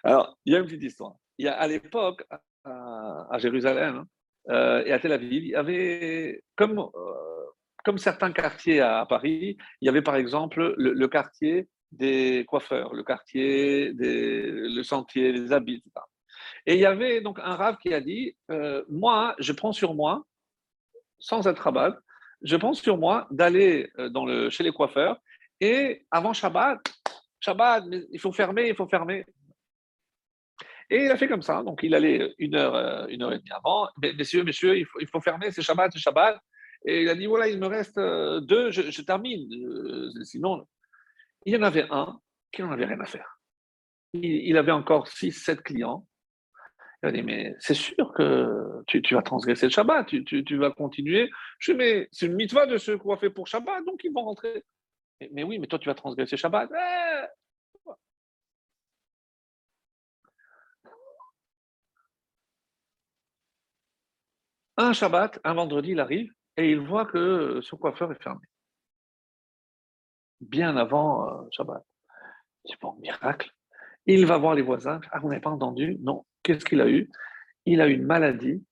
[0.04, 1.16] Alors, il y a une petite histoire.
[1.38, 2.26] Il y a à l'époque,
[2.64, 4.06] à, Jérusalem,
[4.50, 7.46] euh, et à Tel Aviv, il y avait, comme, euh,
[7.84, 13.04] comme certains quartiers à, Paris, il y avait par exemple le, quartier des coiffeurs, le
[13.04, 16.02] quartier des le sentier, les habits, etc.
[16.66, 19.93] Et il y avait donc un rave qui a dit euh, Moi, je prends sur
[19.93, 20.26] moi,
[21.20, 21.96] sans être rabbin,
[22.41, 25.18] je prends sur moi d'aller dans le, chez les coiffeurs
[25.62, 26.80] et avant Shabbat,
[27.39, 29.26] Shabbat, il faut fermer, il faut fermer.
[30.89, 31.64] Et il a fait comme ça.
[31.64, 33.88] Donc, il allait une heure, euh, une heure et demie avant.
[34.02, 36.39] Messieurs, messieurs, il faut, il faut fermer, c'est Shabbat, c'est Shabbat.
[36.86, 39.52] Et il a dit voilà, il me reste euh, deux, je, termine.
[39.54, 40.68] Euh, sinon,
[41.46, 42.20] il y en avait un
[42.52, 43.39] qui n'en avait rien à faire.
[44.14, 46.06] Il, avait encore six, sept clients.
[47.06, 51.30] Il a dit mais c'est sûr que tu, vas transgresser le Shabbat, tu, vas continuer.
[51.60, 54.24] Je dis mais c'est une mitva de ce qu'on fait pour Shabbat, donc ils vont
[54.24, 54.64] rentrer.
[55.32, 56.70] Mais, oui, mais toi tu vas transgresser Shabbat.
[56.74, 57.26] Eh,
[64.78, 68.41] Un Shabbat, un vendredi, il arrive et il voit que son coiffeur est fermé.
[70.41, 71.84] Bien avant euh, Shabbat.
[72.66, 73.51] C'est bon, miracle.
[74.08, 74.99] Il va voir les voisins.
[75.12, 75.97] Ah, vous n'avez pas entendu?
[76.01, 76.26] Non.
[76.46, 77.10] Qu'est-ce qu'il a eu?
[77.66, 78.64] Il a eu une maladie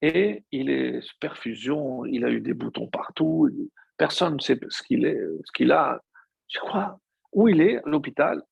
[0.00, 3.48] et il est perfusion, il a eu des boutons partout.
[3.96, 6.02] Personne ne sait ce qu'il est, ce qu'il a.
[6.48, 6.98] Je crois.
[7.32, 8.42] Où il est, à l'hôpital,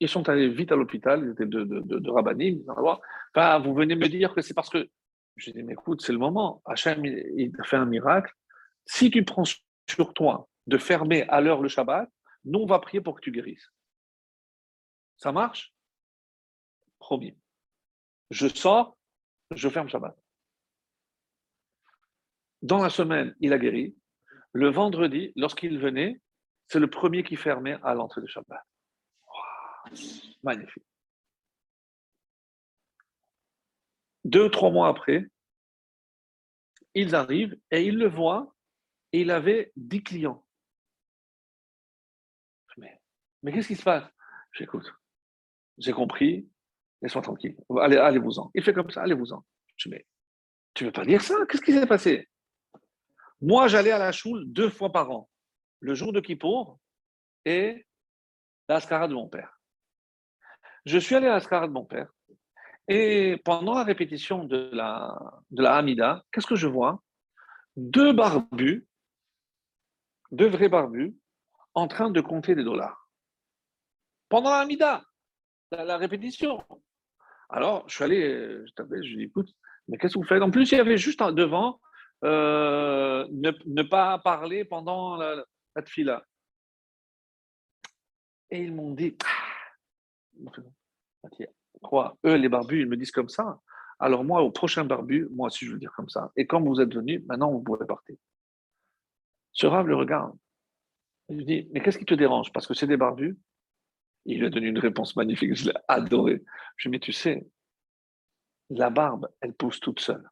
[0.00, 4.42] ils sont allés vite à l'hôpital, ils étaient de, de, vous venez me dire que
[4.42, 4.88] c'est parce que.
[5.36, 6.62] Je dis, mais écoute, c'est le moment.
[6.64, 8.32] Hachem, il a fait un miracle.
[8.86, 9.44] Si tu prends
[9.88, 12.10] sur toi de fermer à l'heure le Shabbat,
[12.44, 13.70] nous, on va prier pour que tu guérisses.
[15.16, 15.75] Ça marche?
[18.30, 18.96] Je sors,
[19.50, 20.16] je ferme Shabbat.
[22.62, 23.96] Dans la semaine, il a guéri.
[24.52, 26.20] Le vendredi, lorsqu'il venait,
[26.68, 28.64] c'est le premier qui fermait à l'entrée de Shabbat.
[30.42, 30.86] Magnifique.
[34.24, 35.28] Deux, trois mois après,
[36.94, 38.52] ils arrivent et ils le voient
[39.12, 40.42] et il avait dix clients.
[43.46, 44.02] Mais qu'est-ce qui se passe?
[44.50, 44.92] J'écoute.
[45.78, 46.48] J'ai compris.
[47.02, 47.56] Laisse-moi tranquille.
[47.80, 48.50] Allez, allez-vous-en.
[48.54, 49.44] Il fait comme ça, allez-vous-en.
[49.76, 49.96] Je dis,
[50.74, 51.34] tu ne veux pas dire ça?
[51.48, 52.28] Qu'est-ce qui s'est passé?
[53.40, 55.28] Moi, j'allais à la choule deux fois par an.
[55.80, 56.78] Le jour de Kippour
[57.44, 57.86] et
[58.68, 59.60] l'ascara de mon père.
[60.86, 62.08] Je suis allé à la de mon père
[62.88, 65.18] et pendant la répétition de la,
[65.50, 67.02] de la Hamida, qu'est-ce que je vois?
[67.76, 68.86] Deux barbus,
[70.30, 71.16] deux vrais barbus,
[71.74, 73.10] en train de compter des dollars.
[74.28, 75.02] Pendant la Hamida,
[75.72, 76.64] la, répétition.
[77.48, 79.54] Alors, je suis allé, je t'appelle, je lui dis, écoute,
[79.88, 80.42] mais qu'est-ce que vous faites?
[80.42, 81.80] En plus, il y avait juste devant
[82.24, 85.44] euh, ne, pas parler pendant la,
[85.74, 86.24] la fila.
[88.50, 89.16] Et ils m'ont dit,
[91.82, 92.16] Quoi?
[92.24, 93.60] Eux, les barbus, ils me disent comme ça.
[93.98, 96.30] Alors moi, au prochain barbu, moi aussi, je veux dire comme ça.
[96.36, 98.16] Et quand vous êtes venu, maintenant, vous pouvez partir.
[99.52, 100.36] Ce rave le regarde.
[101.28, 102.52] Il lui dit, mais qu'est-ce qui te dérange?
[102.52, 103.38] Parce que c'est des barbus
[104.26, 106.42] Il lui a donné une réponse magnifique, je l'ai adoré.
[106.76, 107.46] Je lui ai dit, tu sais,
[108.70, 110.28] la barbe, elle pousse toute seule.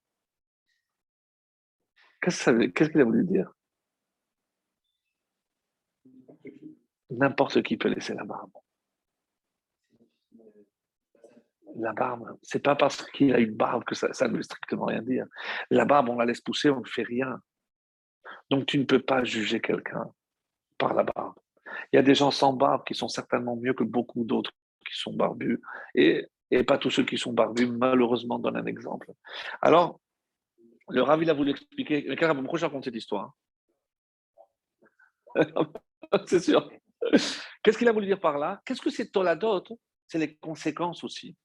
[2.21, 2.51] Qu'est-ce
[2.91, 3.53] qu'il a voulu dire?
[7.11, 8.51] N'importe qui peut laisser la barbe
[11.77, 15.03] la barbe, c'est pas parce qu'il a une barbe que ça, ne veut strictement rien
[15.03, 15.27] dire.
[15.71, 17.41] La barbe, on la laisse pousser, on ne fait rien.
[18.51, 20.13] Donc tu ne peux pas juger quelqu'un
[20.79, 21.34] par la barbe.
[21.93, 24.51] Il y a des gens sans barbe qui sont certainement mieux que beaucoup d'autres
[24.87, 25.61] qui sont barbus.
[25.95, 26.27] Et,
[26.67, 29.13] pas tous ceux qui sont barbus, malheureusement, donnent un exemple.
[29.61, 30.01] Alors,
[30.89, 32.05] le Rav, il a voulu expliquer.
[32.09, 33.35] Mais pourquoi je raconte cette histoire?
[36.27, 36.71] C'est sûr.
[37.63, 38.63] Qu'est-ce qu'il a voulu dire par là?
[38.65, 39.65] Qu'est-ce que c'est Toladot
[40.07, 41.37] C'est les conséquences aussi.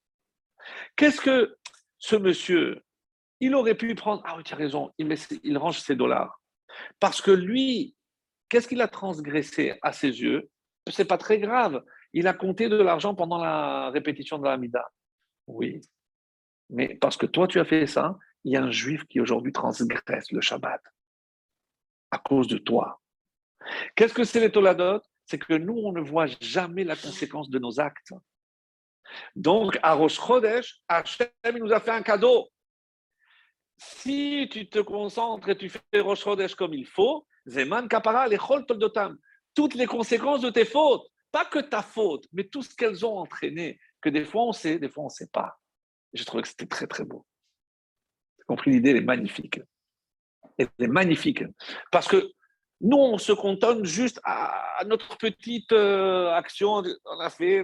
[0.96, 1.58] Qu'est-ce que
[1.98, 2.84] ce monsieur,
[3.40, 4.22] il aurait pu prendre?
[4.26, 5.14] Ah oui, tu as raison, il,
[5.44, 6.40] il range ses dollars.
[7.00, 7.96] Parce que lui,
[8.50, 10.50] qu'est-ce qu'il a transgressé à ses yeux?
[10.92, 11.84] C'est pas très grave.
[12.14, 14.58] Il a compté de l'argent pendant la répétition de la.
[15.48, 15.82] Oui.
[16.70, 19.52] Mais parce que toi, tu as fait ça, il y a un juif qui aujourd'hui
[19.52, 20.82] transgresse le Shabbat
[22.12, 23.00] à cause de toi.
[23.96, 25.02] Qu'est-ce que c'est les Toladot?
[25.26, 28.14] C'est que nous, on ne voit jamais la conséquence de nos actes.
[29.36, 31.30] Donc, à Rosh Chodesh, Hachem
[31.60, 32.50] nous a fait un cadeau.
[33.78, 38.38] Si tu te concentres et tu fais Rosh Chodesh comme il faut, Zeman Kapara, les
[38.38, 39.18] Toldotam,
[39.56, 43.18] toutes les conséquences de tes fautes, pas que ta faute, mais tout ce qu'elles ont
[43.18, 45.60] entraîné, que des fois on sait, des fois on ne sait pas.
[46.14, 47.26] J'ai trouvé que c'était très très beau.
[48.38, 48.72] J'ai compris?
[48.72, 49.62] L'idée, elle est magnifique.
[50.58, 51.44] Elle est magnifique.
[51.92, 52.32] Parce que
[52.82, 57.64] nous, on se contente juste à notre petite euh, action, on a fait.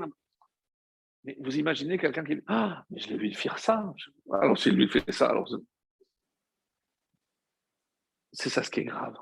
[1.23, 3.93] Mais vous imaginez quelqu'un qui dit Ah, mais je l'ai vu faire ça.
[4.31, 5.47] Alors, s'il lui fait ça, alors.
[8.33, 9.15] C'est ça ce qui est grave.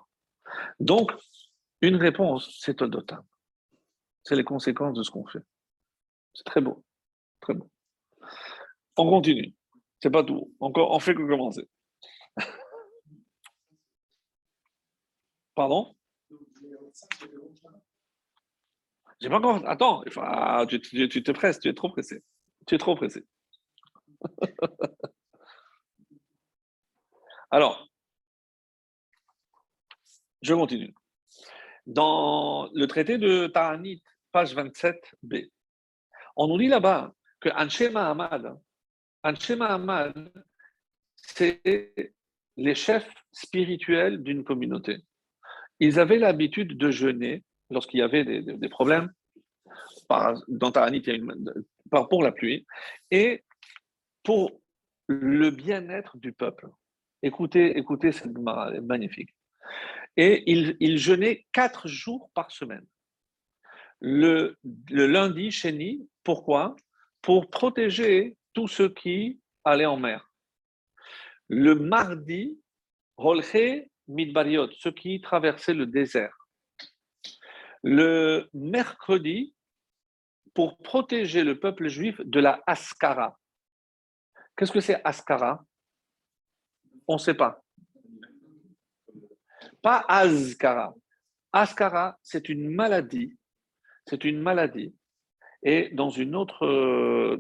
[0.80, 1.12] Donc,
[1.82, 3.24] une réponse, c'est Todotam.
[4.24, 5.44] C'est les conséquences de ce qu'on fait.
[6.34, 6.84] C'est très beau.
[7.42, 7.70] Très beau.
[8.98, 9.54] On continue.
[10.02, 10.54] C'est pas tout.
[10.60, 11.68] Encore, on fait que commencer.
[15.56, 15.96] Pardon?
[19.20, 19.62] J'ai pas encore.
[19.68, 20.04] Attends,
[20.68, 22.24] tu, te presses, tu es trop pressé.
[22.68, 23.26] Tu es trop pressé.
[27.52, 27.88] Alors,
[30.44, 30.94] je continue.
[31.88, 35.50] Dans le traité de Ta'anit, page 27b,
[36.36, 38.60] on nous dit là-bas que Anshema Ahmad,
[39.24, 40.32] Ahmad,
[41.16, 42.14] c'est
[42.58, 44.98] les chefs spirituels d'une communauté.
[45.80, 49.12] Ils avaient l'habitude de jeûner lorsqu'il y avait des, problèmes.
[50.48, 52.66] dans Ta'anit, il y a une, pour la pluie.
[53.12, 53.44] Et
[54.24, 54.52] pour
[55.08, 56.70] le bien-être du peuple.
[57.22, 59.34] Écoutez, écoutez cette magnifique.
[60.16, 62.86] Et il jeûnaient quatre jours par semaine.
[64.06, 64.58] Le,
[64.90, 66.76] lundi, Chéni, pourquoi?
[67.22, 70.30] Pour protéger tous ceux qui allaient en mer.
[71.48, 72.60] Le mardi,
[73.16, 76.36] Rolche Midbariot, ceux qui traversaient le désert.
[77.82, 79.56] Le mercredi,
[80.54, 83.40] pour protéger le peuple juif de la Ascara.
[84.58, 85.64] Qu'est-ce que c'est Ascara?
[87.08, 87.63] On ne sait pas.
[89.84, 90.96] Pas Azkara.
[91.52, 93.38] Ascara, c'est une maladie.
[94.08, 94.96] C'est une maladie.
[95.62, 97.40] Et dans une autre.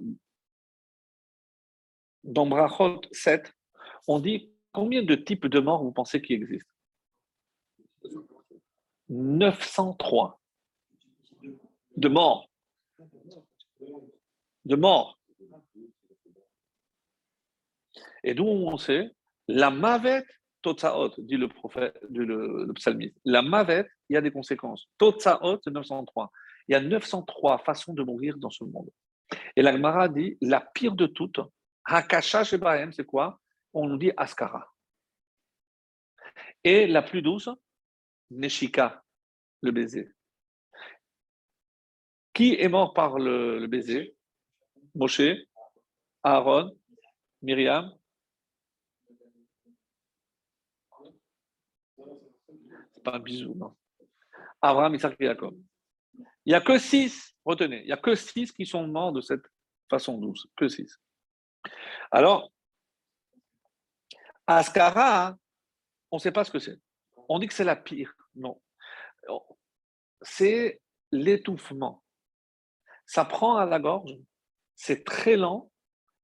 [2.23, 3.51] Dans Brachot 7,
[4.07, 6.69] on dit combien de types de morts vous pensez qu'il existe?
[9.09, 10.39] 903
[11.97, 12.49] de morts.
[14.65, 15.19] De morts.
[18.23, 19.11] Et d'où on sait?
[19.47, 20.27] La mavette
[20.63, 23.15] Totsaot, dit le prophète, le, psalmiste.
[23.25, 24.87] La mavette, il y a des conséquences.
[24.97, 26.31] Totsaot, 903.
[26.67, 28.89] Il y a 903 façons de mourir dans ce monde.
[29.55, 31.39] Et la Gemara dit la pire de toutes,
[31.85, 33.39] Hakasha Shebahem, c'est quoi?
[33.73, 34.71] On nous dit Askara.
[36.63, 37.49] Et la plus douce,
[38.31, 39.03] Neshika,
[39.61, 40.09] le baiser.
[42.33, 44.15] Qui est mort par le, baiser?
[44.95, 45.21] Moshe,
[46.23, 46.75] Aaron,
[47.41, 47.91] Myriam.
[53.03, 53.75] Pas un bisou, non.
[54.61, 55.57] Abraham, Isaac et Jacob.
[56.45, 59.21] Il n'y a que six, retenez, il n'y a que six qui sont morts de
[59.21, 59.45] cette
[59.89, 60.99] façon douce, que six.
[62.11, 62.51] Alors,
[64.47, 65.37] Askara,
[66.11, 66.79] on ne sait pas ce que c'est.
[67.29, 68.13] On dit que c'est la pire.
[68.35, 68.61] Non.
[70.21, 70.81] C'est
[71.11, 72.03] l'étouffement.
[73.05, 74.15] Ça prend à la gorge,
[74.75, 75.71] c'est très lent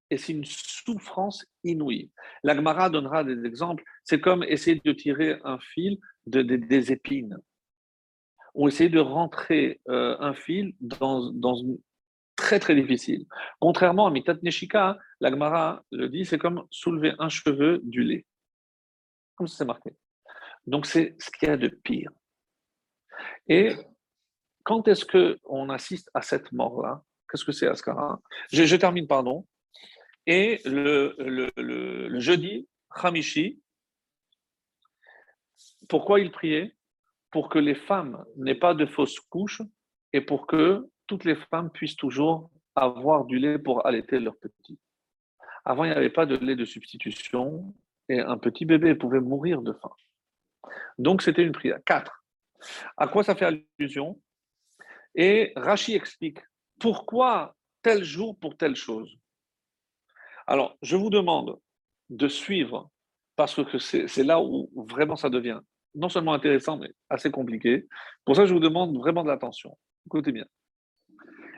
[0.10, 2.12] et c'est une souffrance inouïe.
[2.44, 3.84] L'Agmara donnera des exemples.
[4.10, 7.38] C'est comme essayer de tirer un fil de, des épines
[8.56, 11.78] ou essayer de rentrer euh, un fil dans, dans une
[12.36, 13.28] très très difficile.
[13.60, 18.26] Contrairement à Mitat Neshika, l'Agmara le dit, c'est comme soulever un cheveu du lait.
[19.36, 19.92] Comme c'est marqué.
[20.66, 22.10] Donc c'est ce qu'il y a de pire.
[23.48, 23.76] Et
[24.64, 27.04] quand est-ce qu'on assiste à cette mort-là?
[27.30, 28.20] Qu'est-ce que c'est Ascara?
[28.52, 29.46] Je, je, termine, pardon.
[30.26, 33.62] Et le, le, jeudi, Hamishi,
[35.90, 36.76] pourquoi il priait?
[37.32, 39.62] Pour que les femmes n'aient pas de fausses couches
[40.14, 44.80] et pour que toutes les femmes puissent toujours avoir du lait pour allaiter leurs petits.
[45.66, 47.76] Avant, il n'y avait pas de lait de substitution
[48.08, 49.92] et un petit bébé pouvait mourir de faim.
[50.98, 51.80] Donc, c'était une prière.
[51.86, 52.24] Quatre.
[52.98, 53.46] À quoi ça fait
[53.80, 54.20] allusion?
[55.14, 56.40] Et Rachi explique
[56.80, 59.16] pourquoi tel jour pour telle chose.
[60.48, 61.60] Alors, je vous demande
[62.10, 62.90] de suivre,
[63.36, 65.62] parce que c'est là où vraiment ça devient
[65.96, 67.88] non seulement intéressant, mais assez compliqué.
[68.26, 69.78] Pour ça, je vous demande vraiment de l'attention.
[70.06, 70.46] Écoutez bien.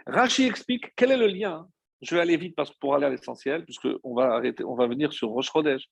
[0.08, 1.68] Rachi explique quel est le lien.
[2.02, 4.88] Je vais aller vite parce que pour aller à l'essentiel, puisqu'on va arrêter, on va
[4.88, 5.88] venir sur Roche Rodège.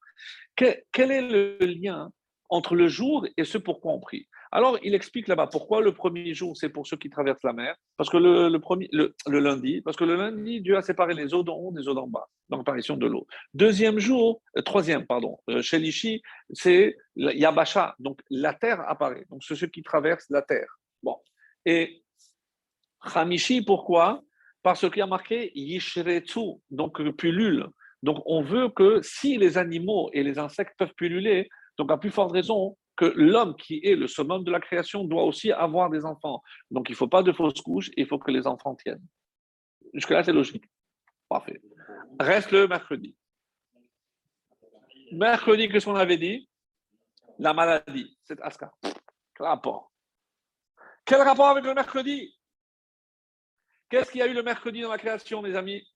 [0.56, 2.12] Quel, quel est le lien
[2.50, 4.28] entre le jour et ce pourquoi on prie?
[4.52, 7.76] Alors, il explique là-bas pourquoi le premier jour, c'est pour ceux qui traversent la mer,
[7.98, 11.56] parce que le, le, lundi, parce que le lundi, Dieu a séparé les eaux d'en
[11.56, 13.28] haut des eaux d'en bas, dans l'apparition de l'eau.
[13.54, 16.22] Deuxième jour, euh, troisième, pardon, euh, chez l'Ishi,
[16.52, 20.80] c'est Yabasha, donc la terre apparaît, donc ceux qui traversent la terre.
[21.04, 21.18] Bon.
[21.66, 22.04] Et
[23.02, 24.24] Hamishi, pourquoi?
[24.64, 27.68] Parce qu'il y a marqué Yishretsu, donc pullule.
[28.02, 32.12] Donc on veut que si les animaux et les insectes peuvent pulluler, donc, à plus
[32.12, 36.04] forte raison que l'homme qui est le summum de la création doit aussi avoir des
[36.04, 36.44] enfants.
[36.70, 39.08] Donc, il ne faut pas de fausses couches, il faut que les enfants tiennent.
[39.94, 40.66] Jusque-là, c'est logique.
[41.30, 41.62] Parfait.
[42.20, 43.16] Reste le mercredi.
[45.14, 46.50] Mercredi, qu'est-ce qu'on avait dit?
[47.38, 48.70] La maladie, c'est Aska.
[48.82, 49.94] Quel rapport?
[51.06, 52.38] Quel rapport avec le mercredi?
[53.90, 55.88] Qu'est-ce qu'il y a eu le mercredi dans la création, mes amis?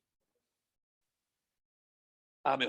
[2.45, 2.67] Ah, mais.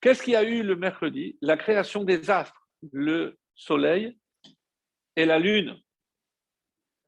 [0.00, 1.36] Qu'est-ce qu'il y a eu le mercredi?
[1.40, 4.18] La création des astres, le soleil
[5.16, 5.80] et la lune.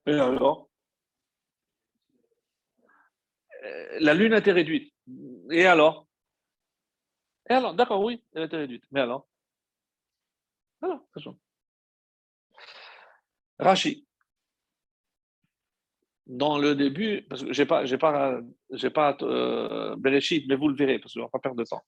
[0.06, 0.68] Et alors?
[3.64, 4.92] Euh, La lune a été réduite.
[5.50, 6.08] Et alors?
[7.48, 8.84] Et alors D'accord, oui, elle a été réduite.
[8.90, 9.28] Mais alors?
[10.82, 11.06] Alors,
[13.58, 14.06] Rachi.
[16.26, 18.40] Dans le début, parce que je n'ai pas, j'ai pas,
[18.94, 21.84] pas euh, mais vous le verrez, parce qu'on ne va pas perdre de temps.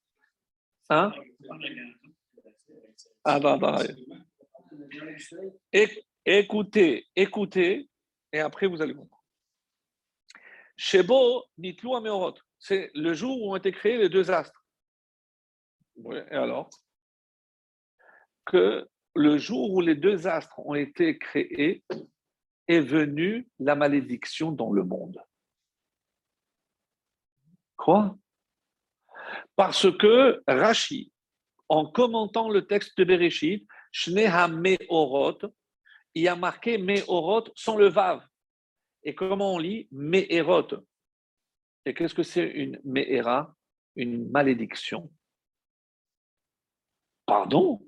[0.93, 1.11] Hein?
[3.25, 3.83] Ah, bah, bah,
[6.27, 7.89] écoutez, écoutez,
[8.31, 9.25] et après vous allez comprendre.
[10.77, 14.67] Shebo Nitlou Ameorot, c'est le jour où ont été créés les deux astres.
[15.97, 16.69] et alors?
[18.45, 21.85] Que le jour où les deux astres ont été créés
[22.69, 25.23] est venue la malédiction dans le monde.
[27.77, 28.19] Quoi?
[29.57, 31.13] Parce que Rashi,
[31.69, 35.39] en commentant le texte de Bereshit, Shneha Meorot,
[36.15, 38.23] il a marqué Meorot sans le Vav.
[39.05, 40.69] Et comment on lit Meerot?
[41.85, 43.55] Et qu'est-ce que c'est une Meera?
[43.97, 45.11] Une malédiction.
[47.27, 47.81] Pardon?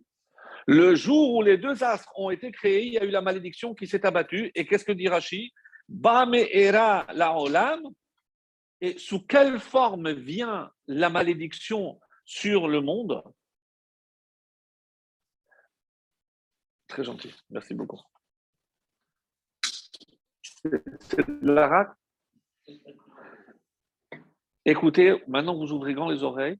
[0.67, 3.75] Le jour où les deux astres ont été créés, il y a eu la malédiction
[3.75, 4.51] qui s'est abattue.
[4.55, 5.53] Et qu'est-ce que dit Rashi?
[5.89, 7.83] Ba Meera la Olam,
[8.85, 13.23] et sous quelle forme vient la malédiction sur le monde?
[16.87, 18.03] Très gentil, merci beaucoup.
[21.01, 21.25] C'est
[24.67, 26.59] Écoutez, maintenant vous ouvrez grand les oreilles,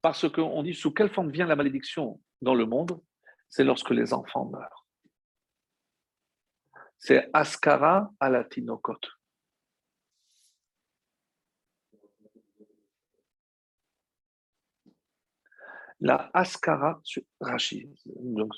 [0.00, 2.98] parce qu'on dit sous quelle forme vient la malédiction dans le monde?
[3.50, 4.86] C'est lorsque les enfants meurent.
[6.98, 8.48] C'est Askara à la.
[16.00, 17.88] La Askara sur Rashi.
[18.06, 18.52] Donc,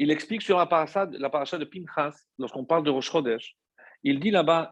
[0.00, 3.56] il explique sur la paracha, de Pinchas, lorsqu'on parle de Rosh Chodesh,
[4.04, 4.70] il dit là-bas.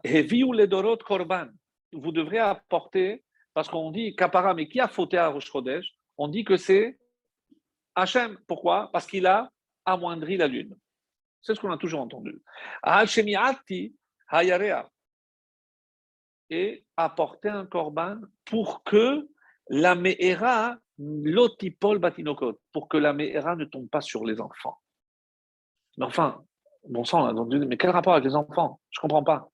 [1.91, 5.85] Vous devrez apporter, parce qu'on dit Kapara, mais qui a fauté à Rosh Chodesh
[6.17, 6.97] On dit que c'est
[7.93, 8.37] Hachem.
[8.47, 8.89] Pourquoi?
[8.93, 9.51] Parce qu'il a
[9.83, 10.75] amoindri la lune.
[11.41, 12.41] C'est ce qu'on a toujours entendu.
[14.29, 14.89] Hayarea
[16.49, 19.27] et apporter un korban pour que
[19.69, 24.81] la me'era l'otipol batinokot, pour que la me'era ne tombe pas sur les enfants.
[25.97, 26.43] Mais enfin,
[26.87, 28.81] bon sang, mais quel rapport avec les enfants?
[28.91, 29.49] Je ne comprends pas.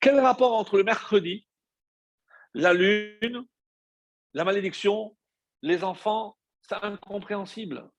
[0.00, 1.46] Quel rapport entre le mercredi,
[2.54, 3.46] la lune,
[4.34, 5.16] la malédiction,
[5.62, 6.36] les enfants?
[6.62, 7.90] C'est incompréhensible.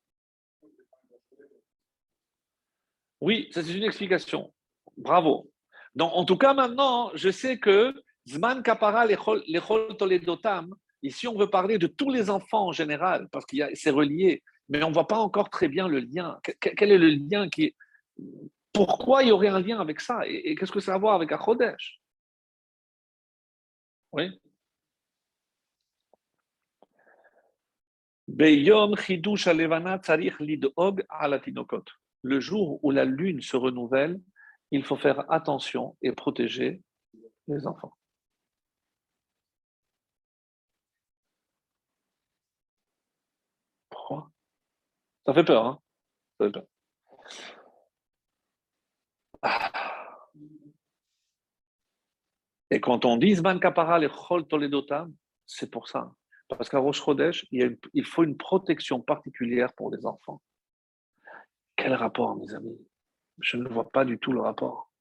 [3.20, 4.54] Oui, ça c'est une explication.
[5.00, 5.50] Bravo.
[5.96, 7.94] Donc, en tout cas, maintenant, je sais que
[8.28, 13.46] Zman Kapara, l'Echol Toledotam, ici, on veut parler de tous les enfants en général, parce
[13.46, 16.38] que c'est relié, mais on ne voit pas encore très bien le lien.
[16.60, 17.74] Quel est le lien qui
[18.74, 20.28] Pourquoi il y aurait un lien avec ça?
[20.28, 22.02] Et, qu'est-ce que ça a à voir avec Achodesh?
[24.12, 24.30] Oui
[32.22, 34.20] le jour où la lune se renouvelle,
[34.72, 36.82] il faut faire attention et protéger
[37.48, 37.94] les enfants.
[43.90, 44.32] Pourquoi
[45.26, 45.82] Ça fait peur, hein
[46.40, 46.66] Ça fait peur.
[49.42, 49.72] Ah.
[52.72, 55.16] Et quand on dit Zman Kapara, les Chol Toledotam,
[55.48, 56.14] c'est pour ça.
[56.48, 60.42] Parce qu'à Rosh Chodesh, il faut une protection particulière pour les enfants.
[61.76, 62.89] Quel rapport, mes amis?
[63.42, 64.92] Je ne vois pas du tout le rapport.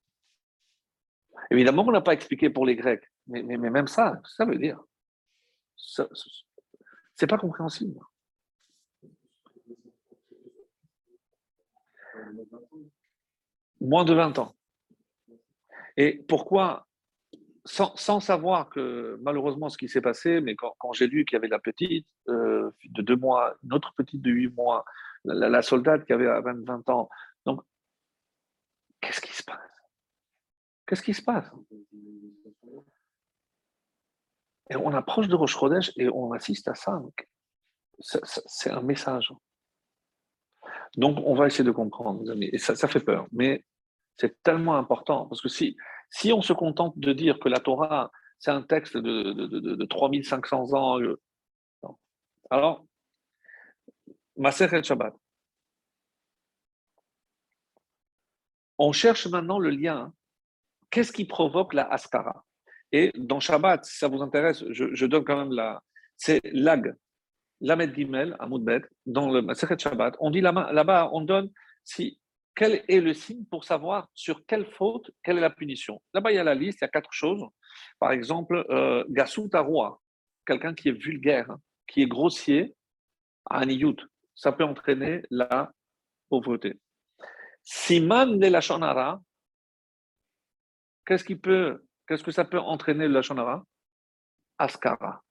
[1.50, 4.80] Évidemment, on n'a pas expliqué pour les Grecs, mais, même ça, ça veut dire.
[5.76, 7.98] C'est pas compréhensible.
[13.80, 14.54] Moins de 20 ans.
[15.96, 16.88] Et pourquoi
[17.64, 21.48] sans, savoir que malheureusement ce qui s'est passé, mais quand, j'ai lu qu'il y avait
[21.48, 24.84] la petite euh, de deux mois, une autre petite de huit mois,
[25.24, 27.08] la, soldate qui avait 20, 20 ans,
[29.08, 29.70] qu'est-ce qui se passe?
[30.86, 31.50] Qu'est-ce qui se passe?
[34.70, 35.56] Et on approche de Roche
[35.96, 37.00] et on assiste à ça.
[38.00, 39.32] C'est un message.
[40.96, 43.64] Donc on va essayer de comprendre, Et ça, fait peur, mais
[44.18, 45.76] c'est tellement important parce que si
[46.10, 50.72] si on se contente de dire que la Torah, c'est un texte de, de, 3500
[50.72, 51.20] ans, euh,
[52.50, 52.86] alors,
[54.36, 55.14] Maser Shabbat.
[58.78, 60.12] On cherche maintenant le lien.
[60.90, 62.44] Qu'est-ce qui provoque la Askara
[62.92, 65.82] Et dans Shabbat, si ça vous intéresse, je, donne quand même la.
[66.16, 66.94] C'est l'ag,
[67.60, 68.48] Lamed Gimel, à
[69.06, 70.16] dans le Maseret Shabbat.
[70.20, 71.50] On dit là-bas, on donne
[71.84, 72.18] si
[72.54, 76.36] quel est le signe pour savoir sur quelle faute, quelle est la punition Là-bas, il
[76.36, 77.44] y a la liste, il y a quatre choses.
[78.00, 79.48] Par exemple, euh, Gasout
[80.44, 82.74] quelqu'un qui est vulgaire, hein, qui est grossier,
[83.48, 83.96] Aniyut,
[84.34, 85.70] ça peut entraîner la
[86.28, 86.80] pauvreté.
[87.70, 89.20] Siman de la Shonara,
[91.04, 93.62] qu'est-ce qui peut, qu'est-ce que ça peut entraîner la Shonara?
[94.56, 95.22] Askara.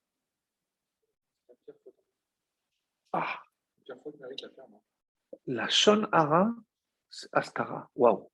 [3.11, 3.41] Ah.
[5.47, 6.53] La Shonara,
[7.31, 7.89] Astara.
[7.95, 8.31] Waouh.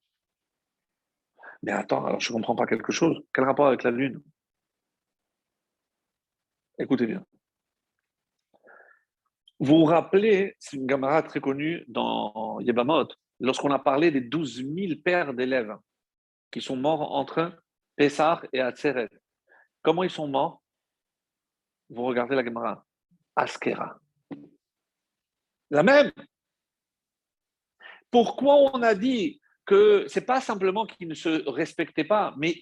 [1.62, 3.24] Mais attends, alors je ne comprends pas quelque chose.
[3.34, 4.22] Quel rapport avec la Lune?
[6.78, 7.26] Écoutez bien.
[9.60, 13.08] Vous vous rappelez, c'est une camarade très connue dans Yebamot,
[13.44, 15.76] lorsqu'on a parlé des 12 000 pères d'élèves
[16.50, 17.62] qui sont morts entre
[17.96, 19.10] Pessah et Atzeret.
[19.84, 20.64] Comment ils sont morts?
[21.90, 22.86] Vous regardez la Gemara.
[23.36, 24.00] Askera.
[25.70, 26.12] La même.
[28.10, 32.56] Pourquoi on a dit que c'est pas simplement qu'ils ne se respectaient pas, mais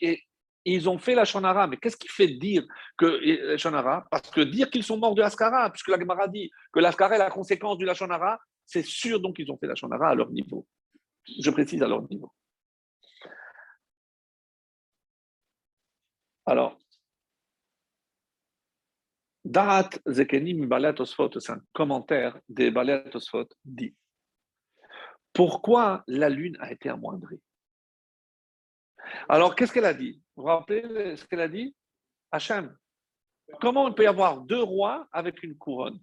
[0.65, 1.67] ils ont fait la Shonara.
[1.67, 2.65] Mais qu'est-ce qui fait dire
[2.97, 4.07] que Shonara?
[4.09, 7.19] Parce que dire qu'ils sont morts de Ascara, puisque la Gemara dit que l'Ascara est
[7.19, 8.39] la conséquence du Lachonara,
[8.71, 10.65] c'est sûr donc qu'ils ont fait la Shonara à leur niveau.
[11.39, 12.31] Je précise à leur niveau.
[16.45, 16.79] Alors,
[19.43, 23.03] Darat Zekenim Balat c'est un commentaire des Balat
[23.65, 23.95] dit
[25.33, 27.41] pourquoi la lune a été amoindrie?
[29.29, 30.21] Alors, qu'est-ce qu'elle a dit?
[30.35, 31.75] Vous vous rappelez ce qu'elle a dit?
[32.31, 32.77] Hachem,
[33.59, 35.99] comment il peut y avoir deux rois avec une couronne?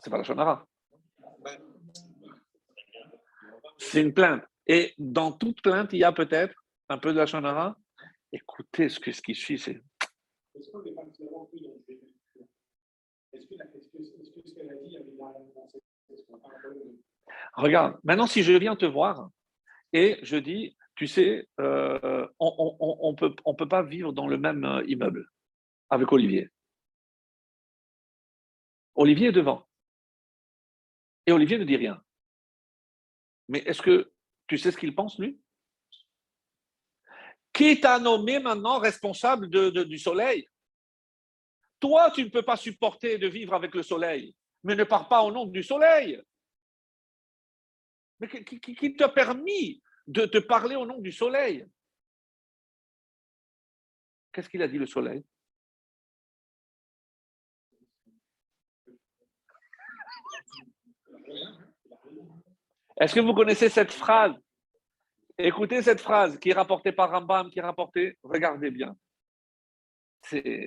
[0.00, 0.66] C'est pas la Shonara.
[3.78, 4.44] C'est une plainte.
[4.66, 6.54] Et dans toute plainte, il y a peut-être
[6.88, 7.76] un peu de la Shonara.
[8.32, 9.82] Écoutez ce, que, ce qui suit, c'est.
[10.54, 10.78] Est-ce que
[14.44, 15.12] ce qu'elle a dit avait
[17.54, 19.30] Regarde, maintenant si je viens te voir
[19.92, 24.38] et je dis, tu sais, euh, on ne peut, on peut pas vivre dans le
[24.38, 25.28] même euh, immeuble
[25.90, 26.50] avec Olivier.
[28.94, 29.67] Olivier est devant.
[31.28, 32.02] Et Olivier ne dit rien.
[33.48, 34.10] Mais est-ce que
[34.46, 35.38] tu sais ce qu'il pense, lui?
[37.52, 40.48] Qui t'a nommé maintenant responsable du soleil?
[41.80, 44.34] Toi, tu ne peux pas supporter de vivre avec le soleil.
[44.64, 46.18] Mais ne pars pas au nom du soleil.
[48.20, 51.66] Mais qui, t'a permis de te parler au nom du soleil?
[54.32, 55.22] Qu'est-ce qu'il a dit le soleil?
[63.00, 64.34] Est-ce que vous connaissez cette phrase?
[65.38, 68.96] Écoutez cette phrase qui est rapportée par Rambam, qui est rapportée, regardez bien.
[70.22, 70.66] C'est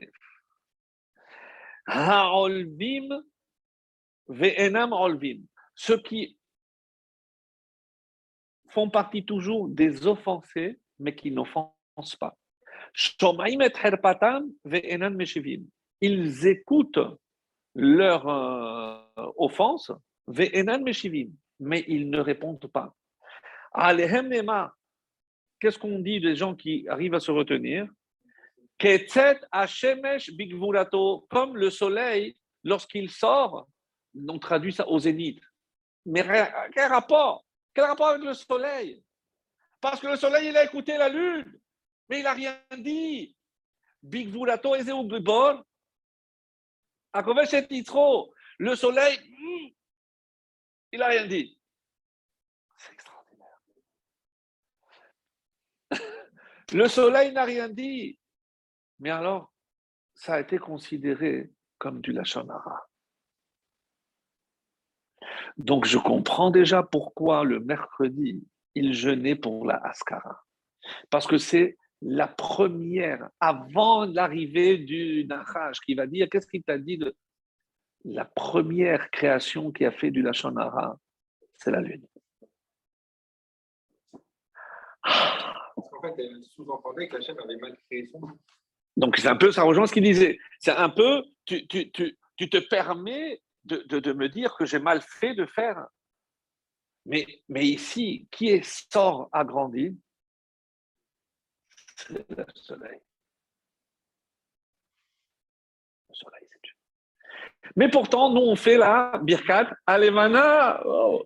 [4.28, 5.42] Ve'enam olvim.
[5.76, 6.38] Ceux qui
[8.70, 12.38] font partie toujours des offensés, mais qui n'offensent pas.
[16.02, 17.00] Ils écoutent
[17.76, 18.98] leur euh,
[19.38, 19.92] offense,
[21.62, 22.94] mais ils ne répondent pas.
[25.60, 27.88] Qu'est-ce qu'on dit des gens qui arrivent à se retenir?
[31.30, 33.68] Comme le soleil, lorsqu'il sort,
[34.28, 35.42] on traduit ça au zénith.
[36.06, 36.26] Mais
[36.74, 37.46] quel rapport?
[37.74, 39.02] Quel rapport avec le soleil?
[39.80, 41.60] Parce que le soleil, il a écouté la lune,
[42.10, 43.36] mais il n'a rien dit.
[44.02, 44.76] Big Vulato.
[48.58, 49.68] Le soleil, hmm,
[50.92, 51.58] il n'a rien dit.
[52.78, 53.62] C'est extraordinaire.
[56.74, 58.20] Le soleil n'a rien dit.
[59.00, 59.52] Mais alors,
[60.14, 62.88] ça a été considéré comme du Lachonara.
[65.58, 68.44] Donc je comprends déjà pourquoi le mercredi,
[68.76, 70.44] il jeûnait pour la Ascara.
[71.10, 76.78] Parce que c'est la première, avant l'arrivée du Nachash, qui va dire, qu'est-ce qu'il t'a
[76.78, 77.16] dit de
[78.04, 81.00] la première création qui a fait du Lachonara,
[81.54, 82.08] c'est la Lune.
[85.04, 88.22] En fait, elle sous-entendait qu'Hachem avait mal créé son
[88.98, 90.40] Donc c'est un peu, ça rejoint ce qu'il disait.
[90.60, 95.02] C'est un peu, tu, tu, tu, tu te permets de, me dire que j'ai mal
[95.02, 95.88] fait de faire.
[97.06, 99.98] Mais, mais ici, qui est sort agrandi?
[101.96, 103.00] C'est le soleil.
[106.10, 106.74] Le soleil, c'est Dieu.
[107.76, 110.82] Mais pourtant, nous, on fait la birkat alemana.
[110.86, 111.26] Oh.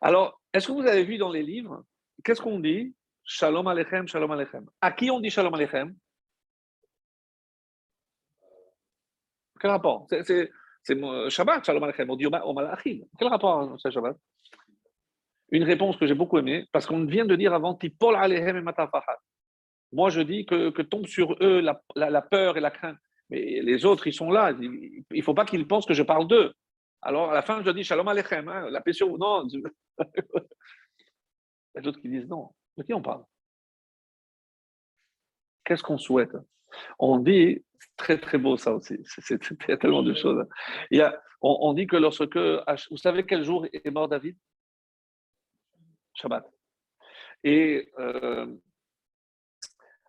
[0.00, 1.84] Alors, est-ce que vous avez vu dans les livres,
[2.24, 2.94] qu'est-ce qu'on dit?
[3.24, 4.66] Shalom Alechem, Shalom Alechem.
[4.80, 5.94] À qui on dit Shalom Alechem?
[9.60, 10.06] Quel rapport?
[10.08, 10.50] C'est
[11.28, 13.00] Shabbat, Shalom Aleichem, au Malachim.
[13.18, 14.16] Quel rapport c'est Shabbat?
[15.50, 18.60] Une réponse que j'ai beaucoup aimée, parce qu'on vient de dire avant, Tipol Aleichem et
[18.60, 19.18] Matafahat.
[19.92, 22.98] Moi, je dis que, tombe sur eux la, peur et la crainte.
[23.30, 24.52] Mais les autres, ils sont là.
[24.52, 26.52] Il ne faut pas qu'ils pensent que je parle d'eux.
[27.02, 29.16] Alors, à la fin, je dis Shalom Aleichem, hein, la paix sur.
[29.18, 29.46] Non.
[29.98, 30.02] Il
[31.74, 32.50] y a d'autres qui disent non.
[32.76, 33.24] De qui on parle?
[35.64, 36.36] Qu'est-ce qu'on souhaite?
[36.98, 37.64] On dit
[37.96, 38.98] très très beau ça aussi.
[39.04, 39.38] C'est
[39.78, 40.46] tellement de choses.
[40.90, 44.36] Il y a, on, dit que lorsque, vous savez quel jour est mort David?
[46.14, 46.44] Shabbat.
[47.44, 48.46] Et euh,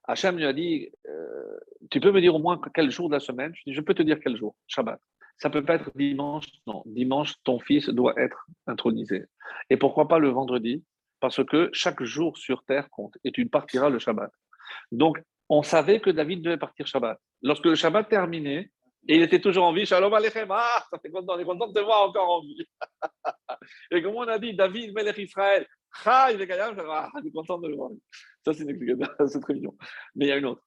[0.09, 1.59] Hachem lui a dit, euh,
[1.91, 3.53] tu peux me dire au moins quel jour de la semaine?
[3.53, 4.99] Je dis, je peux te dire quel jour, Shabbat.
[5.37, 6.81] Ça peut pas être dimanche, non.
[6.87, 9.25] Dimanche, ton fils doit être intronisé.
[9.69, 10.83] Et pourquoi pas le vendredi?
[11.19, 14.31] Parce que chaque jour sur terre compte et tu partiras le Shabbat.
[14.91, 17.19] Donc, on savait que David devait partir Shabbat.
[17.43, 18.71] Lorsque le Shabbat terminait,
[19.07, 21.73] et il était toujours en vie, Shalom Aleichem, ah, ça content, on est content de
[21.73, 22.67] te voir encore en vie.
[23.91, 25.67] et comme on a dit, David, Melech Israël,
[26.05, 27.91] ah, il est ah, on est content de le voir.
[28.45, 29.39] Ça, c'est une explication, c'est.
[30.15, 30.63] Mais il y a une autre.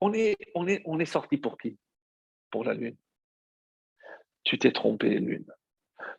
[0.00, 1.78] On est, on est, on est sorti pour qui?
[2.50, 2.96] Pour la lune.
[4.44, 5.46] Tu t'es trompé, lune.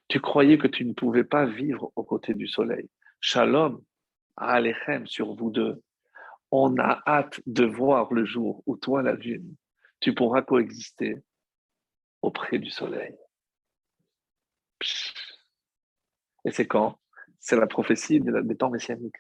[0.08, 2.90] Tu croyais que tu ne pouvais pas vivre aux côtés du soleil.
[3.22, 3.82] Shalom,
[4.36, 5.82] Alechem sur vous deux
[6.52, 9.56] on a hâte de voir le jour où toi, la lune,
[10.00, 11.18] tu pourras coexister
[12.22, 13.16] auprès du soleil.
[16.46, 17.00] Et c'est quand?
[17.40, 19.18] C'est la prophétie des temps messianiques.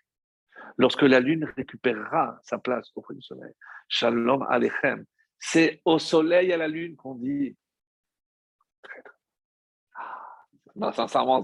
[0.78, 3.54] Lorsque la lune récupérera sa place auprès du soleil.
[3.90, 5.06] Shalom Alechem.
[5.40, 7.58] C'est au soleil et à la lune qu'on dit.
[10.80, 11.44] Ah, sincèrement,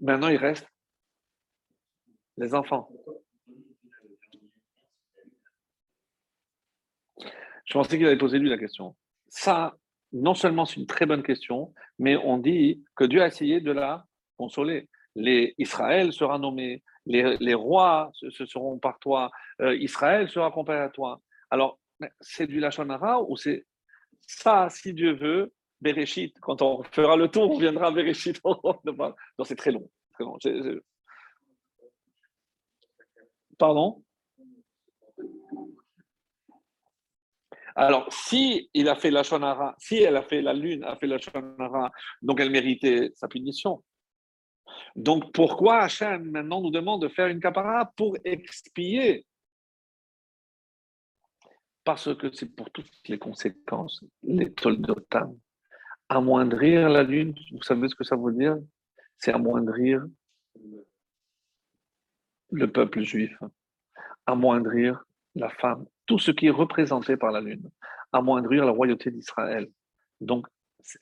[0.00, 0.66] Maintenant, il reste
[2.38, 2.90] les enfants.
[7.70, 8.96] Je pensais qu'il avait posé lui la question.
[9.28, 9.76] Ça,
[10.12, 13.70] non seulement c'est une très bonne question, mais on dit que Dieu a essayé de
[13.70, 14.88] la consoler.
[15.16, 19.30] Israël sera nommé, les, rois se, seront par toi,
[19.60, 21.20] euh, Israël sera comparé à toi.
[21.50, 21.78] Alors,
[22.20, 23.66] c'est du Lachonara ou c'est
[24.26, 28.40] ça, si Dieu veut, Bereshit, quand on fera le tour, on viendra à Bereshit.
[28.44, 29.88] non, c'est très long.
[30.12, 30.38] Très long.
[33.58, 34.02] Pardon?
[37.76, 41.06] Alors, si il a fait la shonara, si elle a fait la lune, a fait
[41.06, 43.82] la shonara, donc elle méritait sa punition.
[44.96, 49.26] Donc, pourquoi Hachem maintenant nous demande de faire une capara pour expier?
[51.84, 55.38] Parce que c'est pour toutes les conséquences, les toldotam.
[56.08, 58.58] Amoindrir la lune, vous savez ce que ça veut dire?
[59.16, 60.04] C'est amoindrir
[62.50, 63.36] le peuple juif,
[64.26, 65.04] amoindrir
[65.34, 67.70] la femme, tout ce qui est représenté par la lune,
[68.12, 69.68] amoindrir la royauté d'Israël.
[70.20, 70.46] Donc,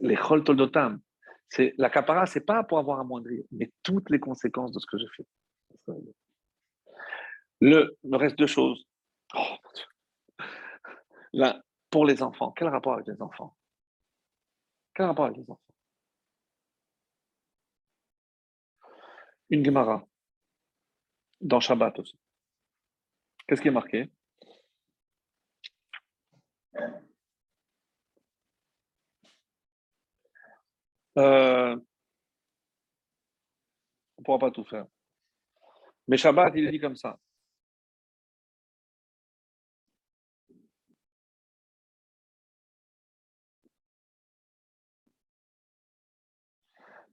[0.00, 1.00] les chol toldotam,
[1.48, 4.98] c'est la capara, c'est pas pour avoir amoindri, mais toutes les conséquences de ce que
[4.98, 5.26] j'ai fait.
[7.60, 8.86] Le, il me reste deux choses.
[9.34, 9.56] Oh,
[11.32, 11.60] Là,
[11.90, 13.56] pour les enfants, quel rapport avec les enfants?
[14.94, 15.60] Quel rapport avec les enfants?
[19.50, 20.06] Une Gemara
[21.40, 22.18] dans Shabbat aussi.
[23.46, 24.10] Qu'est-ce qui est marqué?
[31.18, 31.74] Euh,
[34.16, 34.86] on ne pourra pas tout faire.
[36.06, 37.18] Mais Shabbat, il est dit comme ça.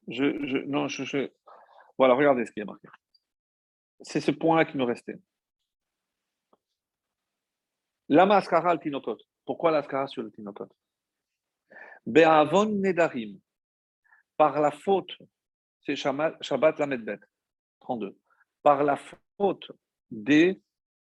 [0.08, 1.32] Je, je, non, je,
[1.98, 2.88] Voilà, regardez ce qui est marqué.
[4.02, 5.20] C'est ce point-là qui nous restait.
[8.10, 9.18] La mascara al tinokot.
[9.46, 10.70] Pourquoi la mascara sur le tinokot?
[12.06, 13.40] Be'avon nedarim.
[14.38, 15.18] Par la faute,
[15.86, 17.20] c'est Shabbat la Medbet,
[17.82, 18.18] 32.
[18.64, 18.98] Par la
[19.38, 19.72] faute
[20.10, 20.62] des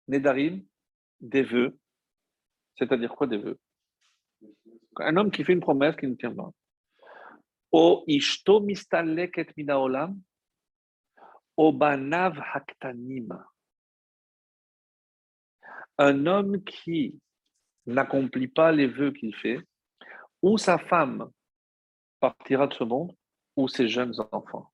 [0.08, 0.64] nedarim,
[1.20, 1.78] des vœux.
[2.76, 3.58] C'est-à-dire quoi des vœux?
[4.96, 6.50] Un homme qui fait une promesse qui ne tient pas.
[7.72, 10.20] O ishto mistaleket minaolam,
[11.56, 13.28] o banav haktanim
[16.00, 17.20] un homme qui
[17.86, 19.58] n'accomplit pas les vœux qu'il fait,
[20.40, 21.30] ou sa femme
[22.18, 23.14] partira de ce monde,
[23.62, 24.72] ou ses jeunes enfants?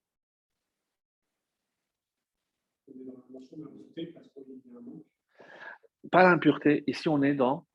[6.11, 7.67] Pas l'impureté, ici on est dans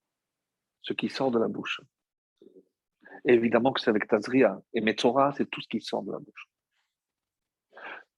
[0.83, 1.81] ce qui sort de la bouche.
[3.25, 4.61] évidemment que c'est avec Tazria.
[4.75, 6.49] Et Metzora, c'est tout ce qui sort de la bouche.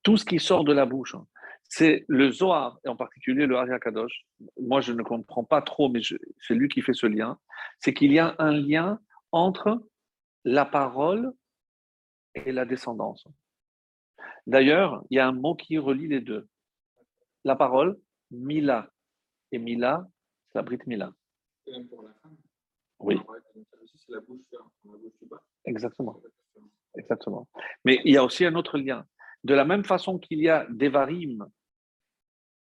[0.02, 1.14] Tout ce qui sort de la bouche.
[1.14, 1.26] Hein
[1.68, 4.24] c'est le Zohar, et en particulier le Hari Kadosh.
[4.60, 6.00] Moi, je ne comprends pas trop, mais
[6.38, 7.38] c'est lui qui fait ce lien.
[7.80, 9.00] C'est qu'il y a un lien
[9.32, 9.82] entre
[10.44, 11.32] la parole
[12.34, 13.26] et la descendance.
[14.46, 16.48] D'ailleurs, il y a un mot qui relie les deux.
[17.44, 17.98] La parole,
[18.30, 18.90] Mila.
[19.52, 20.06] Et Mila,
[20.48, 21.12] c'est la Brit Mila.
[22.98, 23.18] Oui.
[25.64, 26.20] Exactement.
[26.96, 27.48] Exactement.
[27.84, 29.06] Mais il y a aussi un autre lien.
[29.42, 31.46] De la même façon qu'il y a des varim,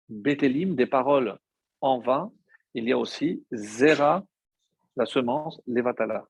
[0.10, 1.38] bétélim, des paroles
[1.82, 2.32] en vain,
[2.74, 4.24] il y a aussi zera,
[4.96, 6.28] la semence, levatala.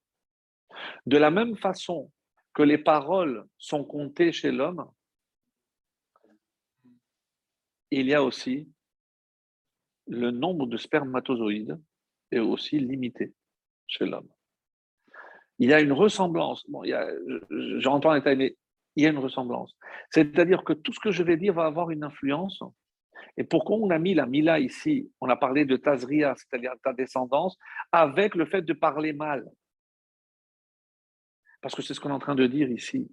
[1.06, 2.12] De la même façon
[2.54, 4.90] que les paroles sont comptées chez l'homme,
[7.92, 8.70] il y a aussi
[10.08, 11.80] le nombre de spermatozoïdes
[12.32, 13.34] est aussi limité
[13.88, 14.30] chez l'homme.
[15.60, 16.68] Il y a une ressemblance.
[16.70, 16.84] Bon,
[17.80, 18.58] j'entends un détail, mais
[18.96, 19.76] il y a une ressemblance.
[20.10, 22.64] C'est-à-dire que tout ce que je vais dire va avoir une influence.
[23.38, 25.12] Et pourquoi on a mis la Mila ici?
[25.22, 27.58] On a parlé de Tazria, c'est-à-dire ta descendance,
[27.92, 29.50] avec le fait de parler mal.
[31.64, 33.10] Parce que c'est ce qu'on est en train de dire ici.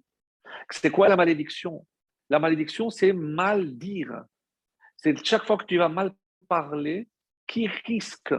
[0.69, 1.87] C'est quoi la malédiction?
[2.29, 4.25] La malédiction, c'est mal dire.
[4.97, 6.13] C'est chaque fois que tu vas mal
[6.49, 7.09] parler,
[7.47, 8.35] qui risque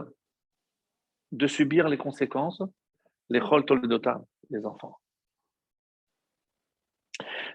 [1.31, 2.61] de subir les conséquences?
[3.29, 3.65] Les Chol
[4.51, 4.99] les enfants.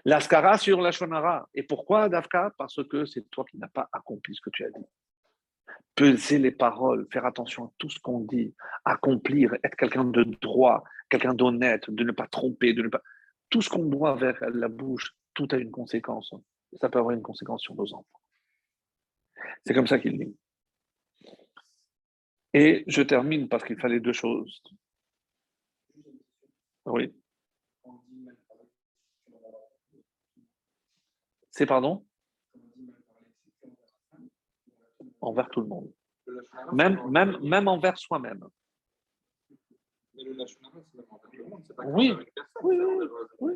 [0.03, 1.47] L'Askara sur la Shonara.
[1.53, 2.51] Et pourquoi Dafka?
[2.57, 4.85] Parce que c'est toi qui n'as pas accompli ce que tu as dit.
[5.99, 8.55] Peser les paroles, faire attention à tout ce qu'on dit,
[8.85, 13.01] accomplir, être quelqu'un de droit, quelqu'un d'honnête, de ne pas tromper, de ne pas.
[13.49, 16.33] Tout ce qu'on boit vers la bouche, tout a une conséquence.
[16.79, 18.21] Ça peut avoir une conséquence sur nos enfants.
[19.65, 20.37] C'est comme ça qu'il dit.
[22.53, 24.63] Et je termine parce qu'il fallait deux choses.
[26.85, 27.13] Oui.
[31.51, 32.05] C'est pardon?
[35.21, 35.91] Envers tout le monde.
[36.71, 38.47] Même, même, même envers soi-même.
[41.85, 42.13] Oui,
[42.63, 42.77] oui,
[43.39, 43.55] oui,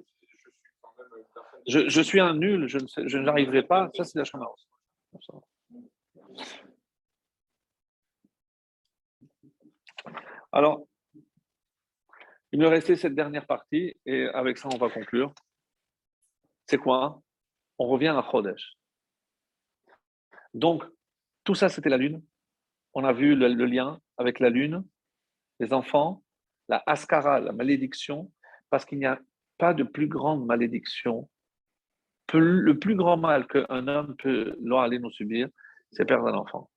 [1.67, 3.89] Je, je, suis un nul, je, ne n'arriverai pas.
[3.95, 4.25] Ça, c'est la.
[10.51, 10.87] Alors,
[12.51, 15.33] il me restait cette dernière partie et avec ça, on va conclure.
[16.67, 17.21] C'est quoi?
[17.79, 18.75] On revient à Chodesh.
[20.53, 20.83] Donc,
[21.43, 22.21] tout ça, c'était la lune.
[22.93, 24.83] On a vu le, lien avec la lune,
[25.59, 26.23] les enfants,
[26.69, 28.31] la askara, la malédiction,
[28.69, 29.19] parce qu'il n'y a
[29.57, 31.29] pas de plus grande malédiction.
[32.33, 35.49] Le plus grand mal qu'un homme peut aller nous subir,
[35.91, 36.69] c'est perdre un enfant.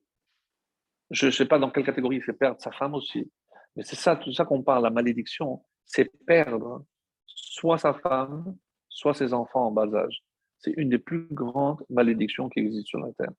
[1.11, 3.31] Je ne sais pas dans quelle catégorie c'est perdre sa femme aussi,
[3.75, 6.85] mais c'est ça, tout ça qu'on parle, la malédiction, c'est perdre
[7.27, 8.57] soit sa femme,
[8.89, 10.23] soit ses enfants en bas âge.
[10.59, 13.33] C'est une des plus grandes malédictions qui existent sur la terre.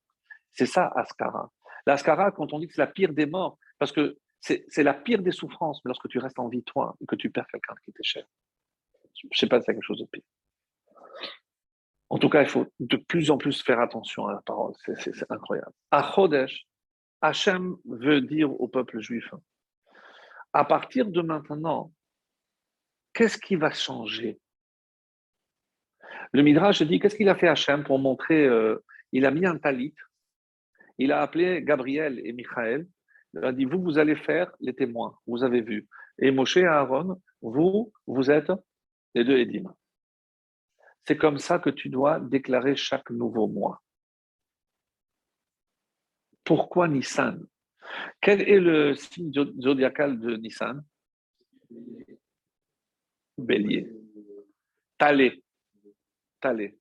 [0.57, 1.51] C'est ça, Ascara.
[1.85, 5.21] L'Ascara, quand on dit que c'est la pire des morts, parce que c'est la pire
[5.21, 8.03] des souffrances lorsque tu restes en vie, toi, et que tu perds quelqu'un qui t'est
[8.03, 8.25] cher.
[9.15, 10.23] Je ne sais pas si c'est quelque chose de pire.
[12.09, 14.73] En tout cas, il faut de plus en plus faire attention à la parole.
[14.97, 15.73] C'est incroyable.
[15.91, 16.65] À Chodesh,
[17.21, 19.29] Hachem veut dire au peuple juif
[20.53, 21.91] à partir de maintenant,
[23.13, 24.39] qu'est-ce qui va changer?
[26.31, 29.57] Le Midrash dit qu'est-ce qu'il a fait Hachem pour montrer euh, Il a mis un
[29.57, 29.93] talit,
[30.97, 32.87] il a appelé Gabriel et Michael,
[33.33, 35.87] il a dit Vous, vous allez faire les témoins, vous avez vu.
[36.19, 38.51] Et Moshe et Aaron, vous, vous êtes
[39.13, 39.73] les deux Edim.
[41.05, 43.81] C'est comme ça que tu dois déclarer chaque nouveau mois.
[46.43, 47.45] Pourquoi Nissan?
[48.21, 50.83] Quel est le signe zodiacal de Nissan?
[53.37, 53.89] Bélier.
[54.97, 55.43] Talé.
[56.41, 56.77] Talé.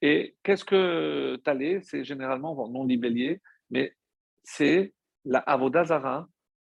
[0.00, 3.96] Et qu'est-ce que Talé C'est généralement, non dit bélier, mais
[4.44, 4.94] c'est
[5.24, 6.28] la Avodazara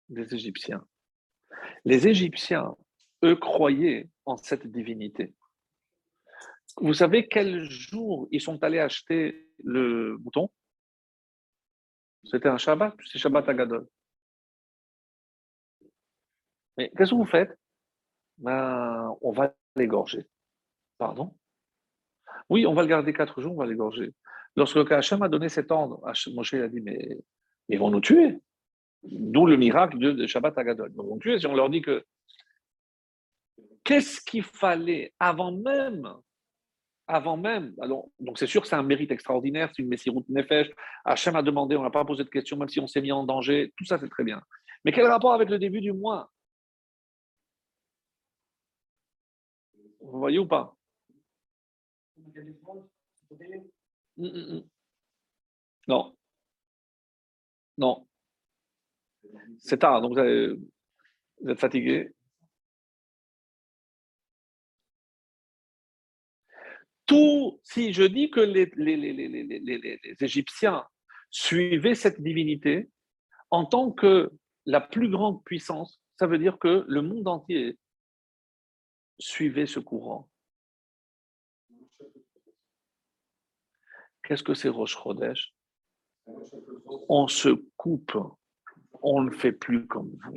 [0.10, 0.86] des Égyptiens.
[1.86, 2.76] Les Égyptiens,
[3.24, 5.34] eux, croyaient en cette divinité.
[6.78, 10.50] Vous savez quel jour ils sont allés acheter le mouton
[12.26, 13.88] C'était un Shabbat, c'est Shabbat Agadol.
[16.78, 17.58] Mais qu'est-ce que vous faites?
[18.38, 20.26] Ben, On va l'égorger.
[20.98, 21.36] Pardon?
[22.54, 24.14] Oui, on va le garder quatre jours, on va l'égorger.
[24.56, 26.00] Lorsque Hachem a donné cet ordre,
[26.36, 27.18] Moshe a dit Mais
[27.68, 28.38] ils vont nous tuer.
[29.02, 30.92] D'où le miracle de, Shabbat Agadol.
[30.94, 32.06] Ils vont nous tuer si on leur dit que.
[33.84, 36.08] Qu'est-ce qu'il fallait avant même
[37.08, 40.70] avant même, alors, donc c'est sûr que c'est un mérite extraordinaire, c'est une Messirut Nefesh.
[41.04, 43.26] Hachem a demandé, on n'a pas posé de questions, même si on s'est mis en
[43.26, 44.42] danger, tout ça c'est très bien.
[44.86, 46.32] Mais quel rapport avec le début du mois?
[50.00, 50.78] Vous voyez ou pas?
[54.18, 54.64] Mm, mm, mm.
[55.88, 56.16] Non.
[57.78, 58.08] Non.
[59.60, 62.10] C'est tard, donc vous, êtes fatigué.
[67.06, 68.72] Tout, si je dis que les,
[70.22, 70.86] Égyptiens
[71.32, 72.90] suivaient cette divinité
[73.52, 74.32] en tant que
[74.66, 77.78] la plus grande puissance, ça veut dire que le monde entier
[79.20, 80.30] suivait ce courant.
[84.24, 85.54] Qu'est-ce que c'est Roche Chodesh?
[87.10, 88.18] On se coupe,
[89.02, 90.34] on ne fait plus comme vous.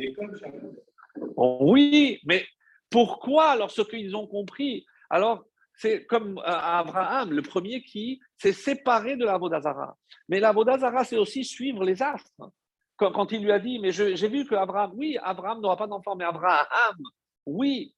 [1.37, 2.45] Oui, mais
[2.91, 4.85] pourquoi lorsqu'ils ont compris?
[5.11, 5.45] Alors,
[5.75, 9.97] c'est comme euh, Abraham, le premier qui s'est séparé de la Vodazara.
[10.29, 12.51] Mais la Vodazara, c'est aussi suivre les astres.
[12.97, 16.17] Quand, il lui a dit, mais j'ai vu que Abraham, oui, Abraham n'aura pas d'enfant,
[16.17, 16.97] mais Abraham,
[17.45, 17.95] oui,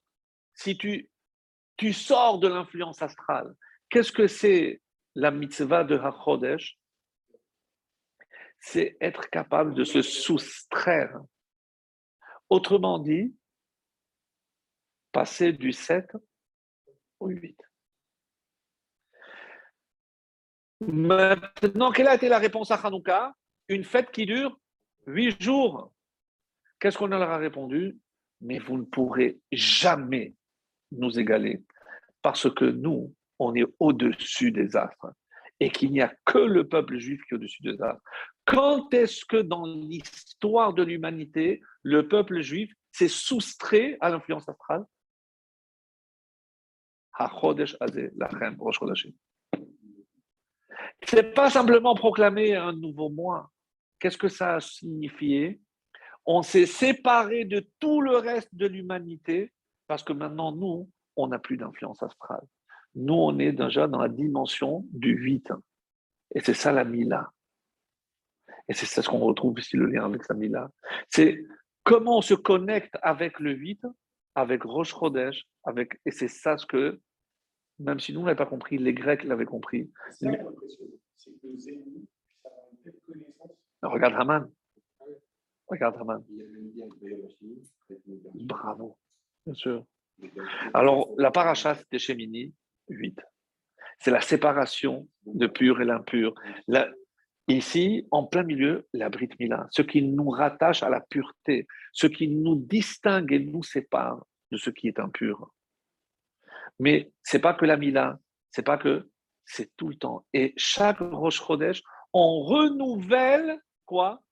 [0.55, 1.09] si tu,
[1.77, 3.55] tu sors de l'influence astrale,
[3.91, 4.81] qu'est-ce que c'est
[5.19, 6.79] la mitzvah de HaChodesh
[8.61, 11.21] C'est être capable de se soustraire.
[12.49, 13.35] Autrement dit,
[15.13, 16.17] passer du 7
[17.19, 17.61] au 8.
[20.81, 23.35] Maintenant, quelle a été la réponse à Hanouka?
[23.69, 24.59] Une fête qui dure
[25.07, 25.93] huit jours.
[26.79, 27.99] Qu'est-ce qu'on leur a répondu?
[28.41, 30.35] Mais vous ne pourrez jamais
[30.93, 31.65] nous égaler,
[32.23, 35.13] parce que nous, on est au-dessus des astres
[35.61, 38.03] et qu'il n'y a que le peuple juif qui est au-dessus des astres.
[38.45, 44.85] Quand est-ce que dans l'histoire de l'humanité, le peuple juif s'est soustrait à l'influence astrale?
[51.05, 53.51] C'est pas simplement proclamer un nouveau mois.
[53.99, 55.61] Qu'est-ce que ça a signifié?
[56.25, 59.53] On s'est séparé de tout le reste de l'humanité
[59.89, 62.47] parce que maintenant, nous, on n'a plus d'influence astrale.
[62.99, 65.53] Nous, on est déjà dans la dimension du 8.
[66.35, 67.33] Et c'est ça la Mila.
[68.69, 70.71] Et c'est ça ce qu'on retrouve ici, le lien avec la Mila.
[71.09, 71.45] C'est
[71.85, 73.87] comment on se connecte avec le 8,
[74.35, 76.01] avec Rosh Chodesh, avec...
[76.05, 77.01] et c'est ça ce que,
[77.79, 79.91] même si nous, on n'avait pas compris, les Grecs l'avaient compris.
[83.81, 84.51] Regarde Haman.
[85.69, 86.25] Regarde Haman.
[88.35, 88.99] Bravo.
[89.47, 89.85] Bien sûr.
[90.75, 92.53] Alors, la paracha, c'était chez Mini,
[92.89, 93.21] 8.
[93.99, 96.35] C'est la séparation de pur et l'impur.
[97.49, 102.07] Ici, en plein milieu, la Brit Mila, ce qui nous rattache à la pureté, ce
[102.07, 105.53] qui nous distingue et nous sépare de ce qui est impur.
[106.79, 108.19] Mais c'est pas que la Mila,
[108.51, 109.11] c'est pas que,
[109.45, 110.27] c'est tout le temps.
[110.33, 111.83] Et chaque Rosh Chodesh,
[112.13, 114.23] on renouvelle quoi?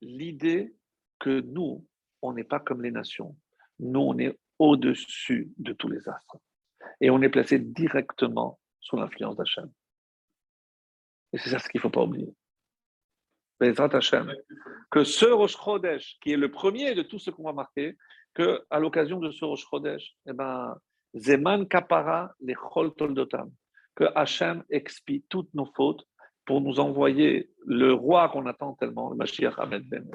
[0.00, 0.74] L'idée
[1.18, 1.86] que nous,
[2.22, 3.36] on n'est pas comme les nations.
[3.80, 6.38] Nous, on est au-dessus de tous les astres.
[7.00, 9.70] Et on est placé directement sous l'influence d'Hachem.
[11.32, 12.34] Et c'est ça ce qu'il ne faut pas oublier.
[14.90, 17.96] Que ce Rosh Chodesh, qui est le premier de tout ce qu'on va marquer,
[18.34, 20.76] que à l'occasion de ce Rosh Chodesh, eh ben,
[21.14, 23.50] Zeman Kapara les Chol Toldotam,
[23.94, 26.06] que Hachem expie toutes nos fautes
[26.46, 30.08] pour nous envoyer le roi qu'on attend tellement, le Mashiach Ahmed Ben.